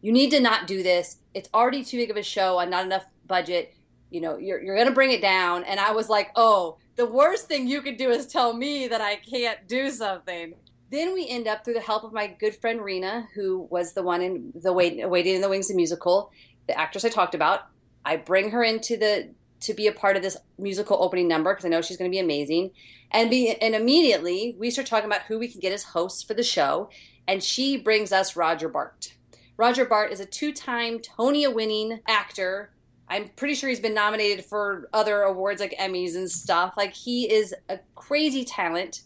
you 0.00 0.12
need 0.12 0.30
to 0.30 0.40
not 0.40 0.66
do 0.66 0.82
this. 0.82 1.18
It's 1.32 1.48
already 1.54 1.84
too 1.84 1.96
big 1.96 2.10
of 2.10 2.16
a 2.16 2.22
show. 2.22 2.58
On 2.58 2.68
not 2.68 2.84
enough 2.84 3.06
budget 3.26 3.74
you 4.12 4.20
know 4.20 4.36
you're, 4.36 4.62
you're 4.62 4.76
going 4.76 4.88
to 4.88 4.94
bring 4.94 5.10
it 5.10 5.22
down. 5.22 5.64
And 5.64 5.80
i 5.80 5.92
was 5.92 6.08
like 6.08 6.30
oh 6.36 6.76
the 6.96 7.06
worst 7.06 7.48
thing 7.48 7.66
you 7.66 7.80
could 7.80 7.96
do 7.96 8.10
is 8.10 8.26
tell 8.26 8.52
me 8.52 8.88
that 8.88 9.00
i 9.00 9.16
can't 9.16 9.66
do 9.66 9.90
something. 9.90 10.54
Then 10.90 11.14
we 11.14 11.26
end 11.26 11.48
up 11.48 11.64
through 11.64 11.74
the 11.74 11.80
help 11.80 12.04
of 12.04 12.12
my 12.12 12.26
good 12.26 12.54
friend 12.56 12.82
rena 12.82 13.26
who 13.34 13.66
was 13.70 13.94
the 13.94 14.02
one 14.02 14.20
in 14.20 14.52
the 14.54 14.72
wait, 14.72 15.08
waiting 15.08 15.36
in 15.36 15.40
the 15.40 15.48
wings 15.48 15.68
the 15.68 15.74
musical 15.74 16.30
the 16.66 16.78
actress 16.78 17.04
i 17.04 17.08
talked 17.08 17.34
about. 17.34 17.66
I 18.04 18.16
bring 18.16 18.50
her 18.50 18.62
into 18.62 18.96
the 18.96 19.30
to 19.60 19.74
be 19.74 19.86
a 19.86 19.92
part 19.92 20.16
of 20.16 20.22
this 20.22 20.36
musical 20.58 21.02
opening 21.02 21.28
number 21.28 21.52
because 21.52 21.64
i 21.64 21.68
know 21.68 21.80
she's 21.80 21.96
going 21.96 22.10
to 22.10 22.14
be 22.14 22.20
amazing. 22.20 22.70
And 23.10 23.30
be 23.30 23.50
and 23.50 23.74
immediately 23.74 24.56
we 24.58 24.70
start 24.70 24.86
talking 24.86 25.06
about 25.06 25.22
who 25.22 25.38
we 25.38 25.48
can 25.48 25.60
get 25.60 25.72
as 25.72 25.84
hosts 25.84 26.22
for 26.22 26.34
the 26.34 26.42
show 26.42 26.90
and 27.26 27.42
she 27.42 27.76
brings 27.78 28.12
us 28.12 28.36
roger 28.36 28.68
bart. 28.68 29.14
Roger 29.56 29.84
bart 29.84 30.12
is 30.12 30.20
a 30.20 30.26
two-time 30.26 30.98
tony 30.98 31.46
winning 31.46 32.00
actor 32.08 32.70
I'm 33.08 33.28
pretty 33.36 33.54
sure 33.54 33.68
he's 33.68 33.80
been 33.80 33.94
nominated 33.94 34.44
for 34.44 34.88
other 34.92 35.22
awards 35.22 35.60
like 35.60 35.76
Emmys 35.78 36.16
and 36.16 36.30
stuff. 36.30 36.74
Like 36.76 36.94
he 36.94 37.30
is 37.30 37.54
a 37.68 37.78
crazy 37.94 38.44
talent. 38.44 39.02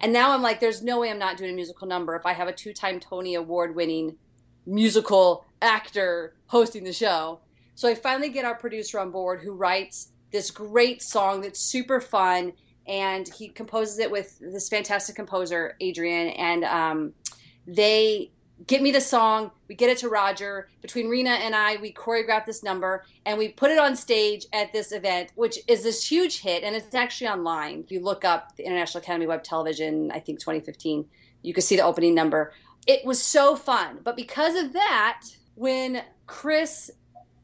And 0.00 0.12
now 0.12 0.32
I'm 0.32 0.42
like, 0.42 0.60
there's 0.60 0.82
no 0.82 1.00
way 1.00 1.10
I'm 1.10 1.18
not 1.18 1.36
doing 1.36 1.50
a 1.50 1.54
musical 1.54 1.86
number 1.86 2.16
if 2.16 2.26
I 2.26 2.32
have 2.32 2.48
a 2.48 2.52
two 2.52 2.72
time 2.72 3.00
Tony 3.00 3.34
Award 3.34 3.74
winning 3.74 4.16
musical 4.66 5.44
actor 5.62 6.34
hosting 6.46 6.84
the 6.84 6.92
show. 6.92 7.40
So 7.74 7.88
I 7.88 7.94
finally 7.94 8.28
get 8.28 8.44
our 8.44 8.54
producer 8.54 8.98
on 8.98 9.10
board 9.10 9.40
who 9.40 9.52
writes 9.52 10.12
this 10.32 10.50
great 10.50 11.02
song 11.02 11.40
that's 11.40 11.60
super 11.60 12.00
fun. 12.00 12.52
And 12.86 13.28
he 13.28 13.48
composes 13.48 13.98
it 13.98 14.10
with 14.10 14.38
this 14.40 14.68
fantastic 14.68 15.14
composer, 15.16 15.76
Adrian. 15.80 16.28
And 16.28 16.64
um, 16.64 17.12
they 17.66 18.32
get 18.66 18.82
me 18.82 18.90
the 18.90 19.00
song. 19.00 19.50
We 19.68 19.74
get 19.74 19.90
it 19.90 19.98
to 19.98 20.08
Roger. 20.08 20.68
Between 20.82 21.08
Rena 21.08 21.30
and 21.30 21.54
I, 21.54 21.76
we 21.76 21.92
choreograph 21.92 22.46
this 22.46 22.62
number 22.62 23.04
and 23.26 23.38
we 23.38 23.48
put 23.48 23.70
it 23.70 23.78
on 23.78 23.96
stage 23.96 24.46
at 24.52 24.72
this 24.72 24.92
event, 24.92 25.30
which 25.34 25.58
is 25.68 25.82
this 25.82 26.06
huge 26.06 26.40
hit. 26.40 26.62
And 26.62 26.76
it's 26.76 26.94
actually 26.94 27.28
online. 27.28 27.80
If 27.80 27.90
you 27.90 28.00
look 28.00 28.24
up 28.24 28.56
the 28.56 28.64
International 28.64 29.02
Academy 29.02 29.26
Web 29.26 29.42
Television, 29.42 30.10
I 30.10 30.20
think 30.20 30.40
2015, 30.40 31.06
you 31.42 31.54
can 31.54 31.62
see 31.62 31.76
the 31.76 31.82
opening 31.82 32.14
number. 32.14 32.52
It 32.86 33.04
was 33.04 33.22
so 33.22 33.56
fun. 33.56 34.00
But 34.02 34.16
because 34.16 34.56
of 34.56 34.72
that, 34.72 35.22
when 35.54 36.02
Chris 36.26 36.90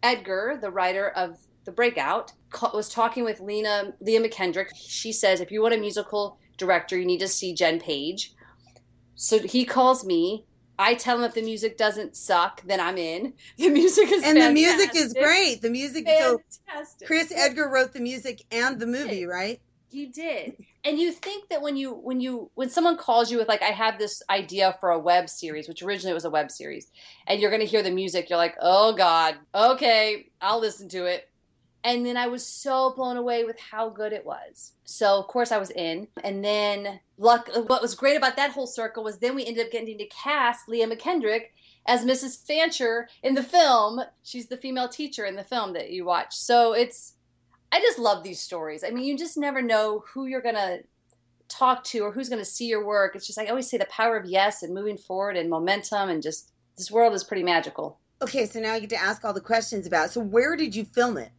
Edgar, 0.02 0.59
the 0.61 0.70
writer 0.70 1.11
of 1.11 1.38
The 1.64 1.72
Breakout, 1.72 2.33
was 2.72 2.88
talking 2.88 3.24
with 3.24 3.40
Lena 3.40 3.94
Leah 4.00 4.20
McKendrick, 4.20 4.68
she 4.74 5.12
says, 5.12 5.40
if 5.40 5.50
you 5.50 5.62
want 5.62 5.74
a 5.74 5.79
musical 5.79 6.38
director, 6.57 6.98
you 6.98 7.05
need 7.05 7.20
to 7.20 7.29
see 7.29 7.55
Jenn 7.55 7.81
Page. 7.81 8.35
So 9.14 9.38
he 9.38 9.64
calls 9.64 10.05
me 10.05 10.44
I 10.78 10.94
tell 10.94 11.16
them 11.16 11.26
if 11.26 11.34
the 11.34 11.42
music 11.42 11.76
doesn't 11.76 12.16
suck, 12.16 12.62
then 12.62 12.80
I'm 12.80 12.98
in. 12.98 13.32
The 13.56 13.70
music 13.70 14.10
is 14.10 14.22
and 14.22 14.38
fantastic. 14.38 14.44
the 14.44 14.52
music 14.52 14.96
is 14.96 15.14
great. 15.14 15.62
The 15.62 15.70
music 15.70 16.06
so 16.08 16.40
fantastic. 16.66 17.06
Chris 17.06 17.32
Edgar 17.34 17.68
wrote 17.68 17.92
the 17.92 18.00
music 18.00 18.42
and 18.50 18.78
the 18.78 18.86
movie, 18.86 19.24
right? 19.26 19.60
You 19.90 20.12
did. 20.12 20.56
And 20.84 20.98
you 20.98 21.12
think 21.12 21.48
that 21.48 21.62
when 21.62 21.76
you 21.76 21.92
when 21.94 22.20
you 22.20 22.50
when 22.54 22.68
someone 22.68 22.96
calls 22.96 23.30
you 23.30 23.38
with 23.38 23.48
like 23.48 23.62
I 23.62 23.66
have 23.66 23.98
this 23.98 24.22
idea 24.28 24.76
for 24.80 24.90
a 24.90 24.98
web 24.98 25.28
series, 25.28 25.68
which 25.68 25.82
originally 25.82 26.14
was 26.14 26.24
a 26.24 26.30
web 26.30 26.50
series, 26.50 26.90
and 27.26 27.40
you're 27.40 27.50
going 27.50 27.62
to 27.62 27.66
hear 27.66 27.82
the 27.82 27.90
music, 27.90 28.28
you're 28.28 28.36
like, 28.38 28.56
"Oh 28.60 28.94
god. 28.94 29.36
Okay, 29.54 30.28
I'll 30.40 30.60
listen 30.60 30.88
to 30.90 31.06
it." 31.06 31.28
And 31.82 32.04
then 32.04 32.16
I 32.16 32.26
was 32.26 32.44
so 32.44 32.92
blown 32.94 33.16
away 33.16 33.44
with 33.44 33.58
how 33.58 33.88
good 33.88 34.12
it 34.12 34.26
was. 34.26 34.72
So 34.84 35.18
of 35.18 35.28
course 35.28 35.52
I 35.52 35.58
was 35.58 35.70
in. 35.70 36.08
And 36.24 36.44
then 36.44 37.00
luck 37.18 37.48
what 37.66 37.83
was 37.83 37.94
great 37.94 38.16
about 38.16 38.37
that 38.37 38.50
whole 38.50 38.66
circle 38.66 39.02
was 39.02 39.18
then 39.18 39.35
we 39.35 39.46
ended 39.46 39.66
up 39.66 39.72
getting 39.72 39.96
to 39.98 40.07
cast 40.07 40.68
Leah 40.68 40.87
McKendrick 40.87 41.46
as 41.87 42.05
Mrs. 42.05 42.44
Fancher 42.46 43.09
in 43.22 43.35
the 43.35 43.42
film. 43.42 44.00
She's 44.22 44.48
the 44.48 44.57
female 44.57 44.88
teacher 44.88 45.24
in 45.24 45.37
the 45.37 45.44
film 45.44 45.72
that 45.74 45.90
you 45.90 46.05
watch. 46.05 46.35
So 46.35 46.72
it's 46.72 47.14
I 47.72 47.81
just 47.81 47.98
love 47.98 48.22
these 48.22 48.40
stories. 48.40 48.85
I 48.85 48.90
mean, 48.90 49.05
you 49.05 49.16
just 49.16 49.37
never 49.37 49.61
know 49.61 50.05
who 50.12 50.26
you're 50.26 50.42
gonna 50.42 50.79
talk 51.48 51.85
to 51.85 52.00
or 52.00 52.12
who's 52.12 52.29
gonna 52.29 52.44
see 52.44 52.66
your 52.66 52.85
work. 52.85 53.16
It's 53.16 53.26
just 53.26 53.38
I 53.38 53.46
always 53.46 53.68
say 53.68 53.79
the 53.79 53.87
power 53.87 54.16
of 54.16 54.26
yes 54.26 54.62
and 54.62 54.74
moving 54.74 54.96
forward 54.96 55.37
and 55.37 55.50
momentum 55.50 56.09
and 56.09 56.22
just 56.22 56.52
this 56.76 56.90
world 56.90 57.14
is 57.14 57.24
pretty 57.24 57.42
magical. 57.42 57.98
Okay, 58.22 58.46
so 58.46 58.61
now 58.61 58.72
I 58.72 58.81
get 58.81 58.90
to 58.90 58.96
ask 58.96 59.24
all 59.24 59.35
the 59.35 59.40
questions 59.40 59.87
about. 59.87 60.07
It. 60.07 60.12
So 60.12 60.20
where 60.20 60.57
did 60.57 60.74
you 60.74 60.85
film 60.85 61.18
it? 61.18 61.31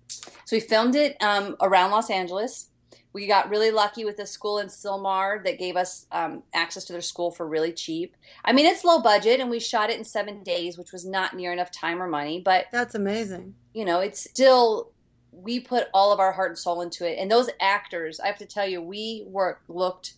So 0.45 0.55
we 0.55 0.59
filmed 0.59 0.95
it 0.95 1.17
um, 1.21 1.55
around 1.61 1.91
Los 1.91 2.09
Angeles. 2.09 2.69
We 3.13 3.25
got 3.25 3.49
really 3.49 3.71
lucky 3.71 4.05
with 4.05 4.19
a 4.19 4.27
school 4.27 4.59
in 4.59 4.67
Sylmar 4.67 5.43
that 5.43 5.57
gave 5.57 5.75
us 5.75 6.05
um, 6.11 6.43
access 6.53 6.85
to 6.85 6.93
their 6.93 7.01
school 7.01 7.31
for 7.31 7.47
really 7.47 7.71
cheap. 7.71 8.15
I 8.45 8.53
mean, 8.53 8.65
it's 8.65 8.83
low 8.83 9.01
budget, 9.01 9.39
and 9.39 9.49
we 9.49 9.59
shot 9.59 9.89
it 9.89 9.97
in 9.97 10.03
seven 10.03 10.43
days, 10.43 10.77
which 10.77 10.91
was 10.91 11.05
not 11.05 11.35
near 11.35 11.51
enough 11.51 11.71
time 11.71 12.01
or 12.01 12.07
money. 12.07 12.41
But 12.43 12.65
that's 12.71 12.95
amazing. 12.95 13.55
You 13.73 13.85
know, 13.85 14.01
it's 14.01 14.29
still 14.29 14.91
we 15.31 15.59
put 15.59 15.87
all 15.93 16.11
of 16.11 16.19
our 16.19 16.31
heart 16.31 16.49
and 16.49 16.57
soul 16.57 16.81
into 16.81 17.09
it. 17.09 17.17
And 17.19 17.29
those 17.29 17.49
actors, 17.59 18.19
I 18.19 18.27
have 18.27 18.37
to 18.39 18.45
tell 18.45 18.67
you, 18.67 18.81
we 18.81 19.23
were 19.27 19.59
looked. 19.67 20.13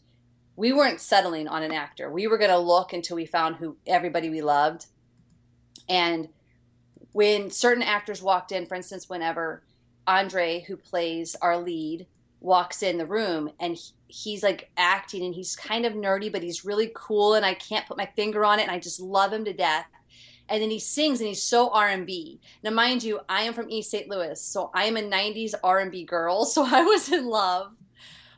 We 0.56 0.74
weren't 0.74 1.00
settling 1.00 1.48
on 1.48 1.64
an 1.64 1.72
actor. 1.72 2.12
We 2.12 2.28
were 2.28 2.38
going 2.38 2.52
to 2.52 2.58
look 2.58 2.92
until 2.92 3.16
we 3.16 3.26
found 3.26 3.56
who 3.56 3.78
everybody 3.88 4.30
we 4.30 4.42
loved, 4.42 4.88
and 5.88 6.28
when 7.12 7.50
certain 7.50 7.84
actors 7.84 8.22
walked 8.22 8.52
in, 8.52 8.66
for 8.66 8.76
instance, 8.76 9.10
whenever 9.10 9.64
Andre, 10.06 10.64
who 10.68 10.78
plays 10.78 11.36
our 11.42 11.58
lead, 11.58 12.08
walks 12.42 12.84
in 12.84 12.98
the 12.98 13.06
room 13.06 13.50
and 13.60 13.76
he, 13.76 13.92
he's 14.08 14.44
like 14.44 14.70
acting 14.78 15.24
and 15.24 15.36
he's 15.36 15.56
kind 15.56 15.86
of 15.86 15.94
nerdy, 15.94 16.32
but 16.32 16.44
he's 16.44 16.66
really 16.66 16.92
cool 16.96 17.34
and 17.34 17.46
I 17.46 17.54
can't 17.54 17.88
put 17.88 17.98
my 17.98 18.08
finger 18.16 18.46
on 18.46 18.60
it 18.60 18.64
and 18.64 18.72
I 18.72 18.80
just 18.80 19.00
love 19.00 19.34
him 19.34 19.46
to 19.46 19.54
death. 19.54 19.86
And 20.48 20.62
then 20.62 20.72
he 20.72 20.80
sings 20.80 21.20
and 21.20 21.28
he's 21.28 21.44
so 21.44 21.70
R&B. 21.70 22.40
Now, 22.64 22.72
mind 22.72 23.04
you, 23.04 23.20
I 23.30 23.44
am 23.44 23.54
from 23.54 23.70
East 23.70 23.92
St. 23.92 24.10
Louis, 24.10 24.42
so 24.42 24.72
I 24.74 24.86
am 24.86 24.98
a 24.98 25.02
'90s 25.02 25.54
R&B 25.64 26.06
girl, 26.06 26.44
so 26.46 26.66
I 26.66 26.82
was 26.82 27.12
in 27.12 27.28
love. 27.28 27.72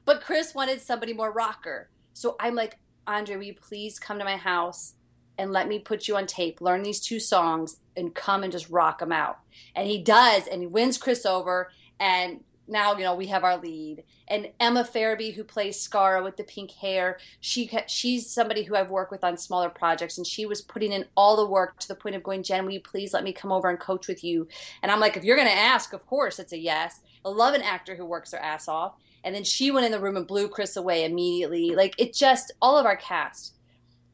But 0.03 0.21
Chris 0.21 0.53
wanted 0.53 0.81
somebody 0.81 1.13
more 1.13 1.31
rocker, 1.31 1.89
so 2.13 2.35
I'm 2.39 2.53
like, 2.53 2.77
Andre, 3.07 3.37
will 3.37 3.43
you 3.43 3.53
please 3.53 3.97
come 3.97 4.19
to 4.19 4.25
my 4.25 4.35
house 4.35 4.95
and 5.37 5.51
let 5.51 5.69
me 5.69 5.79
put 5.79 6.07
you 6.07 6.17
on 6.17 6.27
tape, 6.27 6.59
learn 6.59 6.83
these 6.83 6.99
two 6.99 7.19
songs, 7.19 7.77
and 7.95 8.13
come 8.13 8.43
and 8.43 8.51
just 8.51 8.69
rock 8.69 8.99
them 8.99 9.11
out. 9.11 9.39
And 9.75 9.87
he 9.87 10.03
does, 10.03 10.47
and 10.47 10.61
he 10.61 10.67
wins 10.67 10.97
Chris 10.97 11.25
over. 11.25 11.71
And 11.99 12.43
now 12.71 12.95
you 12.95 13.03
know 13.03 13.15
we 13.15 13.27
have 13.27 13.43
our 13.43 13.57
lead. 13.57 14.03
And 14.27 14.49
Emma 14.59 14.83
Farabee, 14.83 15.33
who 15.33 15.43
plays 15.43 15.85
Scara 15.85 16.23
with 16.23 16.37
the 16.37 16.43
pink 16.43 16.71
hair, 16.71 17.19
she 17.41 17.69
she's 17.87 18.29
somebody 18.29 18.63
who 18.63 18.75
I've 18.75 18.89
worked 18.89 19.11
with 19.11 19.23
on 19.23 19.37
smaller 19.37 19.69
projects, 19.69 20.17
and 20.17 20.25
she 20.25 20.45
was 20.45 20.61
putting 20.61 20.91
in 20.91 21.05
all 21.15 21.35
the 21.35 21.45
work 21.45 21.79
to 21.79 21.87
the 21.87 21.95
point 21.95 22.15
of 22.15 22.23
going, 22.23 22.43
Jenn, 22.43 22.65
will 22.65 22.71
you 22.71 22.79
please 22.79 23.13
let 23.13 23.23
me 23.23 23.33
come 23.33 23.51
over 23.51 23.69
and 23.69 23.79
coach 23.79 24.07
with 24.07 24.23
you? 24.23 24.47
And 24.81 24.91
I'm 24.91 24.99
like, 24.99 25.17
if 25.17 25.23
you're 25.23 25.35
going 25.35 25.47
to 25.47 25.53
ask, 25.53 25.93
of 25.93 26.05
course 26.07 26.39
it's 26.39 26.53
a 26.53 26.57
yes. 26.57 27.01
I 27.25 27.29
love 27.29 27.53
an 27.53 27.61
actor 27.61 27.95
who 27.95 28.05
works 28.05 28.31
their 28.31 28.41
ass 28.41 28.67
off. 28.67 28.95
And 29.23 29.35
then 29.35 29.43
she 29.43 29.69
went 29.69 29.85
in 29.85 29.91
the 29.91 29.99
room 29.99 30.17
and 30.17 30.25
blew 30.25 30.47
Chris 30.47 30.77
away 30.77 31.05
immediately. 31.05 31.75
Like 31.75 31.93
it 31.99 32.13
just 32.13 32.51
all 32.61 32.77
of 32.77 32.85
our 32.85 32.95
cast. 32.95 33.55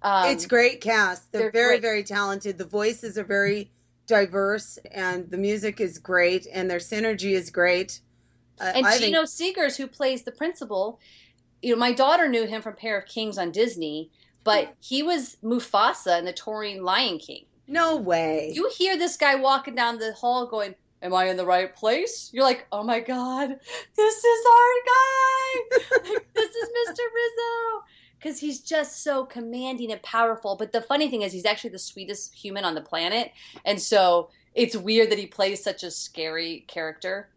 Um, 0.01 0.29
it's 0.29 0.45
great 0.45 0.81
cast. 0.81 1.31
They're, 1.31 1.43
they're 1.43 1.51
very, 1.51 1.75
great. 1.75 1.81
very 1.81 2.03
talented. 2.03 2.57
The 2.57 2.65
voices 2.65 3.17
are 3.17 3.23
very 3.23 3.71
diverse, 4.07 4.77
and 4.91 5.29
the 5.29 5.37
music 5.37 5.79
is 5.81 5.97
great, 5.99 6.47
and 6.51 6.69
their 6.69 6.79
synergy 6.79 7.31
is 7.31 7.49
great. 7.49 7.99
Uh, 8.59 8.71
and 8.75 8.85
I 8.85 8.97
Gino 8.97 9.25
think... 9.25 9.57
Segers, 9.57 9.77
who 9.77 9.87
plays 9.87 10.23
the 10.23 10.31
principal, 10.31 10.99
you 11.61 11.73
know, 11.73 11.79
my 11.79 11.91
daughter 11.91 12.27
knew 12.27 12.45
him 12.45 12.61
from 12.61 12.75
Pair 12.75 12.97
of 12.97 13.05
Kings 13.05 13.37
on 13.37 13.51
Disney, 13.51 14.09
but 14.43 14.73
he 14.79 15.03
was 15.03 15.37
Mufasa 15.43 16.19
in 16.19 16.25
the 16.25 16.33
touring 16.33 16.83
Lion 16.83 17.17
King. 17.17 17.45
No 17.67 17.97
way. 17.97 18.51
You 18.53 18.69
hear 18.75 18.97
this 18.97 19.17
guy 19.17 19.35
walking 19.35 19.75
down 19.75 19.97
the 19.97 20.13
hall 20.13 20.47
going, 20.47 20.75
Am 21.03 21.13
I 21.13 21.25
in 21.25 21.37
the 21.37 21.45
right 21.45 21.75
place? 21.75 22.31
You're 22.33 22.43
like, 22.43 22.65
Oh 22.71 22.83
my 22.83 22.99
God, 22.99 23.49
this 23.95 24.23
is 24.23 24.45
our 24.45 24.73
guy. 24.85 26.19
this 26.33 26.55
is 26.55 26.69
Mr. 26.69 26.99
Rizzo 27.13 27.85
because 28.17 28.39
he's 28.39 28.61
just 28.61 29.03
so 29.03 29.25
commanding 29.25 29.91
and 29.91 30.01
powerful. 30.01 30.55
But 30.55 30.71
the 30.71 30.81
funny 30.81 31.09
thing 31.09 31.21
is, 31.21 31.31
he's 31.31 31.45
actually 31.45 31.69
the 31.71 31.79
sweetest 31.79 32.33
human 32.33 32.65
on 32.65 32.73
the 32.73 32.81
planet, 32.81 33.31
and 33.65 33.79
so 33.79 34.29
it's 34.55 34.75
weird 34.75 35.11
that 35.11 35.19
he 35.19 35.27
plays 35.27 35.63
such 35.63 35.83
a 35.83 35.91
scary 35.91 36.65
character. 36.67 37.29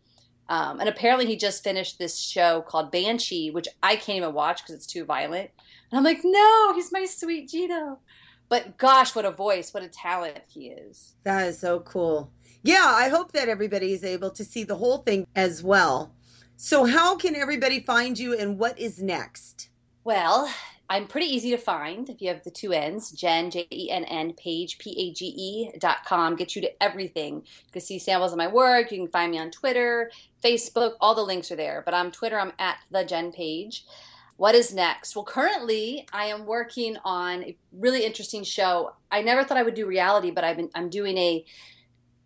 Um, 0.50 0.80
and 0.80 0.88
apparently, 0.88 1.26
he 1.26 1.36
just 1.36 1.62
finished 1.62 1.98
this 1.98 2.18
show 2.18 2.62
called 2.62 2.90
Banshee, 2.90 3.52
which 3.52 3.68
I 3.84 3.94
can't 3.94 4.18
even 4.18 4.34
watch 4.34 4.62
because 4.62 4.74
it's 4.74 4.86
too 4.86 5.04
violent. 5.04 5.48
And 5.90 5.98
I'm 5.98 6.04
like, 6.04 6.20
no, 6.24 6.74
he's 6.74 6.90
my 6.92 7.06
sweet 7.06 7.48
Geno. 7.48 8.00
But 8.48 8.76
gosh, 8.76 9.14
what 9.14 9.24
a 9.24 9.30
voice, 9.30 9.72
what 9.72 9.84
a 9.84 9.88
talent 9.88 10.40
he 10.48 10.70
is. 10.70 11.14
That 11.22 11.46
is 11.46 11.60
so 11.60 11.80
cool. 11.80 12.32
Yeah, 12.64 12.84
I 12.84 13.08
hope 13.08 13.30
that 13.32 13.48
everybody 13.48 13.92
is 13.92 14.02
able 14.02 14.30
to 14.32 14.44
see 14.44 14.64
the 14.64 14.74
whole 14.74 14.98
thing 14.98 15.24
as 15.36 15.62
well. 15.62 16.12
So, 16.56 16.84
how 16.84 17.16
can 17.16 17.36
everybody 17.36 17.80
find 17.80 18.18
you 18.18 18.36
and 18.36 18.58
what 18.58 18.76
is 18.76 19.00
next? 19.00 19.70
Well, 20.02 20.52
I'm 20.90 21.06
pretty 21.06 21.26
easy 21.26 21.50
to 21.52 21.56
find 21.56 22.10
if 22.10 22.20
you 22.20 22.26
have 22.28 22.42
the 22.42 22.50
two 22.50 22.72
N's, 22.72 23.12
Jenn, 23.12 23.48
J 23.52 23.64
E 23.70 23.90
N 23.92 24.02
N, 24.04 24.32
page, 24.32 24.76
P 24.78 24.90
A 24.90 25.14
G 25.14 25.26
E 25.26 25.70
dot 25.78 25.98
com, 26.04 26.34
get 26.34 26.56
you 26.56 26.62
to 26.62 26.82
everything. 26.82 27.36
You 27.36 27.72
can 27.72 27.80
see 27.80 28.00
samples 28.00 28.32
of 28.32 28.38
my 28.38 28.48
work. 28.48 28.90
You 28.90 28.98
can 28.98 29.08
find 29.08 29.30
me 29.30 29.38
on 29.38 29.52
Twitter, 29.52 30.10
Facebook, 30.42 30.94
all 31.00 31.14
the 31.14 31.22
links 31.22 31.52
are 31.52 31.56
there. 31.56 31.82
But 31.84 31.94
on 31.94 32.10
Twitter, 32.10 32.40
I'm 32.40 32.52
at 32.58 32.78
the 32.90 33.04
Jenn 33.04 33.30
page. 33.30 33.84
What 34.36 34.56
is 34.56 34.74
next? 34.74 35.14
Well, 35.14 35.24
currently, 35.24 36.08
I 36.12 36.24
am 36.24 36.44
working 36.44 36.96
on 37.04 37.44
a 37.44 37.56
really 37.72 38.04
interesting 38.04 38.42
show. 38.42 38.92
I 39.12 39.22
never 39.22 39.44
thought 39.44 39.58
I 39.58 39.62
would 39.62 39.74
do 39.74 39.86
reality, 39.86 40.32
but 40.32 40.42
I've 40.42 40.56
been, 40.56 40.70
I'm 40.74 40.90
doing 40.90 41.16
a 41.18 41.44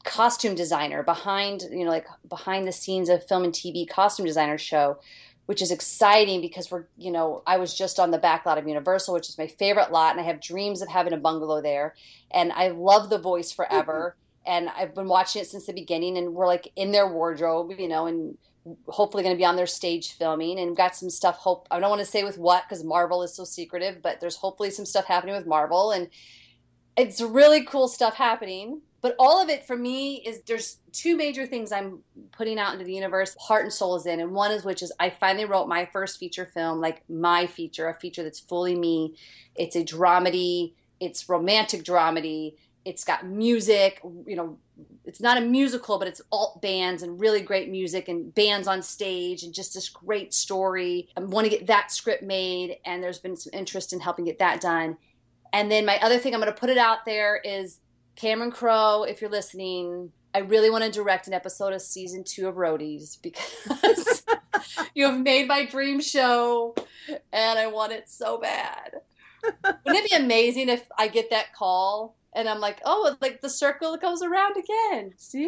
costume 0.05 0.55
designer 0.55 1.03
behind, 1.03 1.65
you 1.71 1.85
know, 1.85 1.91
like 1.91 2.07
behind 2.31 2.67
the 2.67 2.73
scenes 2.73 3.11
of 3.11 3.27
film 3.27 3.45
and 3.45 3.53
TV 3.53 3.87
costume 3.87 4.25
designer 4.25 4.57
show 4.57 4.99
which 5.47 5.61
is 5.61 5.71
exciting 5.71 6.41
because 6.41 6.71
we're, 6.71 6.87
you 6.97 7.11
know, 7.11 7.43
I 7.47 7.59
was 7.59 7.75
just 7.75 8.01
on 8.01 8.11
the 8.11 8.19
back 8.19 8.47
lot 8.47 8.59
of 8.59 8.67
Universal, 8.67 9.15
which 9.15 9.29
is 9.29 9.39
my 9.39 9.47
favorite 9.47 9.93
lot, 9.93 10.13
and 10.13 10.21
I 10.21 10.25
have 10.25 10.41
dreams 10.41 10.81
of 10.81 10.89
having 10.89 11.13
a 11.13 11.19
bungalow 11.19 11.61
there. 11.61 11.95
And 12.31 12.53
I 12.53 12.69
love 12.69 13.11
The 13.11 13.19
Voice 13.19 13.53
forever. 13.53 14.17
Mm-hmm. 14.17 14.21
And 14.47 14.69
I've 14.71 14.95
been 14.95 15.09
watching 15.09 15.41
it 15.43 15.49
since 15.49 15.67
the 15.67 15.73
beginning, 15.73 16.19
and 16.19 16.35
we're 16.35 16.47
like 16.47 16.71
in 16.77 16.93
their 16.93 17.09
wardrobe, 17.09 17.73
you 17.79 17.89
know, 17.89 18.07
and 18.07 18.37
hopefully 18.89 19.23
going 19.23 19.35
to 19.35 19.39
be 19.39 19.45
on 19.45 19.57
their 19.57 19.67
stage 19.67 20.13
filming 20.13 20.59
and 20.59 20.77
got 20.77 20.97
some 20.97 21.11
stuff 21.11 21.37
hope 21.37 21.67
i 21.71 21.79
don't 21.79 21.91
want 21.91 22.01
to 22.01 22.07
say 22.07 22.25
with 22.25 22.39
what 22.39 22.65
because 22.67 22.83
marvel 22.83 23.23
is 23.23 23.35
so 23.35 23.45
secretive 23.45 24.01
but 24.01 24.21
there's 24.21 24.37
hopefully 24.37 24.71
some 24.71 24.87
stuff 24.87 25.05
happening 25.05 25.35
with 25.35 25.47
marvel 25.47 25.91
and 25.91 26.09
it's 26.97 27.21
really 27.21 27.65
cool 27.65 27.89
stuff 27.89 28.15
happening 28.15 28.81
But 29.05 29.17
all 29.19 29.43
of 29.43 29.51
it 29.51 29.67
for 29.67 29.77
me 29.77 30.23
is 30.25 30.41
there's 30.47 30.79
two 30.91 31.15
major 31.15 31.45
things 31.45 31.73
I'm 31.73 31.99
putting 32.33 32.59
out 32.59 32.73
into 32.73 32.87
the 32.87 32.95
universe, 32.95 33.37
heart 33.39 33.65
and 33.65 33.71
soul 33.71 33.97
is 33.97 34.07
in. 34.07 34.19
And 34.19 34.33
one 34.33 34.51
is 34.51 34.65
which 34.65 34.83
is 34.83 34.91
I 34.99 35.11
finally 35.11 35.45
wrote 35.45 35.69
my 35.69 35.85
first 35.85 36.19
feature 36.19 36.47
film, 36.47 36.81
like 36.81 37.03
my 37.11 37.47
feature, 37.47 37.87
a 37.87 38.01
feature 38.01 38.23
that's 38.23 38.41
fully 38.41 38.75
me. 38.75 39.15
It's 39.57 39.77
a 39.77 39.85
dramedy, 39.85 40.73
it's 41.01 41.29
romantic 41.29 41.85
dramedy. 41.85 42.55
It's 42.87 43.05
got 43.05 43.27
music, 43.27 44.01
you 44.27 44.37
know, 44.37 44.57
it's 45.05 45.21
not 45.21 45.37
a 45.37 45.43
musical, 45.43 45.99
but 45.99 46.09
it's 46.09 46.23
alt 46.33 46.63
bands 46.63 47.03
and 47.03 47.21
really 47.21 47.43
great 47.43 47.69
music 47.69 48.09
and 48.09 48.35
bands 48.35 48.67
on 48.67 48.81
stage 48.81 49.43
and 49.43 49.53
just 49.53 49.75
this 49.75 49.91
great 49.91 50.33
story. 50.33 51.11
I 51.15 51.21
want 51.21 51.45
to 51.45 51.51
get 51.51 51.67
that 51.67 51.93
script 51.93 52.23
made, 52.23 52.79
and 52.87 53.03
there's 53.03 53.19
been 53.19 53.37
some 53.37 53.53
interest 53.53 53.93
in 53.93 54.01
helping 54.01 54.25
get 54.25 54.39
that 54.39 54.63
done. 54.63 54.97
And 55.53 55.71
then 55.71 55.85
my 55.85 55.99
other 56.01 56.19
thing, 56.19 56.33
I'm 56.35 56.41
going 56.41 56.51
to 56.51 56.59
put 56.59 56.71
it 56.71 56.79
out 56.79 57.05
there 57.05 57.37
is 57.45 57.81
Cameron 58.17 58.51
Crowe, 58.51 59.05
if 59.05 59.21
you're 59.21 59.31
listening, 59.31 60.13
I 60.35 60.39
really 60.41 60.71
want 60.71 60.85
to 60.85 60.91
direct 60.91 61.27
an 61.27 61.33
episode 61.33 61.73
of 61.73 61.83
season 61.83 62.25
two 62.25 62.49
of 62.49 62.57
Roadies 62.57 63.21
because 63.23 64.23
you 64.95 65.07
have 65.07 65.21
made 65.21 65.49
my 65.49 65.67
dream 65.67 66.01
show 66.01 66.75
and 67.33 67.59
I 67.59 67.67
want 67.69 67.93
it 67.93 68.09
so 68.09 68.39
bad. 68.39 68.95
Wouldn't 69.45 70.05
it 70.05 70.11
be 70.11 70.17
amazing 70.17 70.69
if 70.69 70.87
I 70.99 71.09
get 71.09 71.31
that 71.31 71.55
call 71.55 72.17
and 72.35 72.49
I'm 72.49 72.61
like, 72.61 72.81
oh, 72.85 73.17
like 73.21 73.41
the 73.41 73.49
circle 73.49 73.97
goes 73.97 74.23
around 74.23 74.57
again. 74.57 75.13
See? 75.17 75.43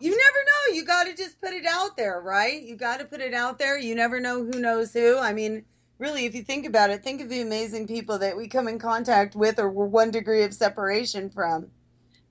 You 0.00 0.10
never 0.10 0.16
know. 0.16 0.74
You 0.74 0.84
got 0.84 1.04
to 1.04 1.14
just 1.14 1.40
put 1.40 1.52
it 1.52 1.64
out 1.64 1.96
there, 1.96 2.20
right? 2.20 2.60
You 2.60 2.74
got 2.74 2.98
to 2.98 3.04
put 3.04 3.20
it 3.20 3.34
out 3.34 3.58
there. 3.58 3.78
You 3.78 3.94
never 3.94 4.18
know 4.18 4.44
who 4.44 4.58
knows 4.58 4.92
who. 4.92 5.18
I 5.18 5.32
mean, 5.32 5.64
really, 5.98 6.24
if 6.24 6.34
you 6.34 6.42
think 6.42 6.66
about 6.66 6.90
it, 6.90 7.04
think 7.04 7.20
of 7.20 7.28
the 7.28 7.42
amazing 7.42 7.86
people 7.86 8.18
that 8.18 8.36
we 8.36 8.48
come 8.48 8.66
in 8.66 8.80
contact 8.80 9.36
with 9.36 9.60
or 9.60 9.70
we're 9.70 9.86
one 9.86 10.10
degree 10.10 10.42
of 10.42 10.52
separation 10.52 11.30
from. 11.30 11.68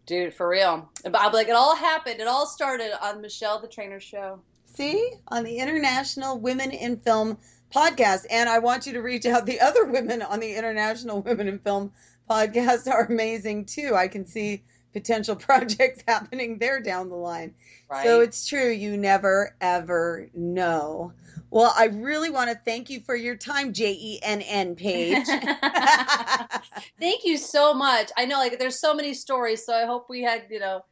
Dude, 0.05 0.33
for 0.33 0.47
real. 0.47 0.89
But 1.03 1.19
I'm 1.19 1.31
like, 1.31 1.47
it 1.47 1.55
all 1.55 1.75
happened. 1.75 2.19
It 2.19 2.27
all 2.27 2.45
started 2.45 2.91
on 3.03 3.21
Michele 3.21 3.59
the 3.59 3.67
Trainer 3.67 3.99
show. 3.99 4.39
See? 4.65 5.11
On 5.27 5.43
the 5.43 5.57
International 5.57 6.39
Women 6.39 6.71
in 6.71 6.97
Film 6.97 7.37
podcast. 7.73 8.25
And 8.29 8.49
I 8.49 8.59
want 8.59 8.85
you 8.85 8.93
to 8.93 9.01
reach 9.01 9.25
out. 9.25 9.45
The 9.45 9.59
other 9.59 9.85
women 9.85 10.21
on 10.21 10.39
the 10.39 10.55
International 10.55 11.21
Women 11.21 11.47
in 11.47 11.59
Film 11.59 11.91
podcast 12.29 12.87
are 12.91 13.05
amazing 13.05 13.65
too. 13.65 13.95
I 13.95 14.07
can 14.07 14.25
see 14.25 14.63
potential 14.93 15.35
projects 15.37 16.03
happening 16.07 16.57
there 16.57 16.81
down 16.81 17.09
the 17.09 17.15
line. 17.15 17.53
Right. 17.89 18.05
So 18.05 18.21
it's 18.21 18.45
true. 18.47 18.69
You 18.69 18.97
never, 18.97 19.55
ever 19.61 20.29
know. 20.33 21.13
Well, 21.51 21.73
I 21.77 21.87
really 21.87 22.29
want 22.29 22.49
to 22.49 22.55
thank 22.55 22.89
you 22.89 23.01
for 23.01 23.13
your 23.15 23.35
time, 23.35 23.73
J 23.73 23.91
E 23.91 24.19
N 24.23 24.41
N 24.41 24.73
Page. 24.73 25.25
thank 26.99 27.25
you 27.25 27.37
so 27.37 27.73
much. 27.73 28.09
I 28.17 28.23
know, 28.25 28.37
like, 28.37 28.57
there's 28.57 28.79
so 28.79 28.93
many 28.93 29.13
stories, 29.13 29.65
so 29.65 29.75
I 29.75 29.85
hope 29.85 30.09
we 30.09 30.21
had, 30.21 30.43
you 30.49 30.59
know, 30.59 30.85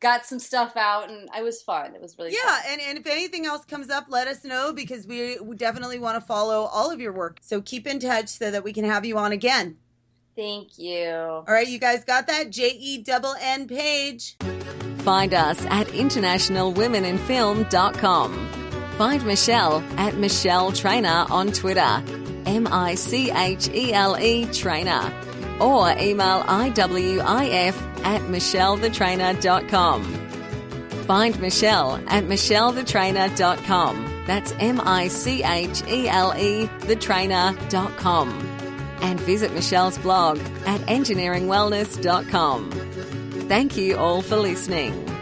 got 0.00 0.24
some 0.24 0.38
stuff 0.38 0.78
out, 0.78 1.10
and 1.10 1.28
it 1.36 1.44
was 1.44 1.60
fun. 1.60 1.94
It 1.94 2.00
was 2.00 2.16
really 2.18 2.32
yeah. 2.32 2.38
Fun. 2.46 2.62
And 2.68 2.80
and 2.80 2.98
if 2.98 3.06
anything 3.06 3.44
else 3.44 3.66
comes 3.66 3.90
up, 3.90 4.06
let 4.08 4.28
us 4.28 4.44
know 4.44 4.72
because 4.72 5.06
we 5.06 5.36
definitely 5.56 5.98
want 5.98 6.18
to 6.18 6.26
follow 6.26 6.70
all 6.72 6.90
of 6.90 7.02
your 7.02 7.12
work. 7.12 7.40
So 7.42 7.60
keep 7.60 7.86
in 7.86 8.00
touch 8.00 8.28
so 8.28 8.50
that 8.50 8.64
we 8.64 8.72
can 8.72 8.86
have 8.86 9.04
you 9.04 9.18
on 9.18 9.32
again. 9.32 9.76
Thank 10.34 10.78
you. 10.78 11.10
All 11.10 11.44
right, 11.46 11.68
you 11.68 11.78
guys 11.78 12.02
got 12.04 12.26
that? 12.28 12.48
J 12.50 12.70
E 12.70 13.02
double 13.02 13.34
N 13.42 13.68
Page. 13.68 14.38
Find 15.00 15.34
us 15.34 15.62
at 15.66 15.88
internationalwomeninfilm.com. 15.88 18.57
Find 18.98 19.24
Michele 19.24 19.82
at 19.96 20.16
Michele 20.16 20.72
Trainer 20.72 21.24
on 21.30 21.52
Twitter, 21.52 22.02
M 22.46 22.66
I 22.66 22.96
C 22.96 23.30
H 23.30 23.68
E 23.68 23.92
L 23.92 24.18
E 24.18 24.44
Trainer, 24.46 25.12
or 25.60 25.92
email 25.92 26.42
IWIF 26.42 27.76
at 28.04 28.22
michelethetrainer.com. 28.22 30.02
Find 31.04 31.40
Michele 31.40 32.00
at 32.08 32.24
michelethetrainer.com. 32.24 34.24
That's 34.26 34.52
M 34.58 34.80
I 34.80 35.06
C 35.06 35.44
H 35.44 35.84
E 35.86 36.08
L 36.08 36.34
E 36.36 36.66
thetrainer.com. 36.66 38.28
And 39.00 39.20
visit 39.20 39.54
Michele's 39.54 39.96
blog 39.98 40.40
at 40.66 40.80
engineeringwellness.com. 40.88 42.70
Thank 43.48 43.76
you 43.76 43.96
all 43.96 44.22
for 44.22 44.36
listening. 44.36 45.17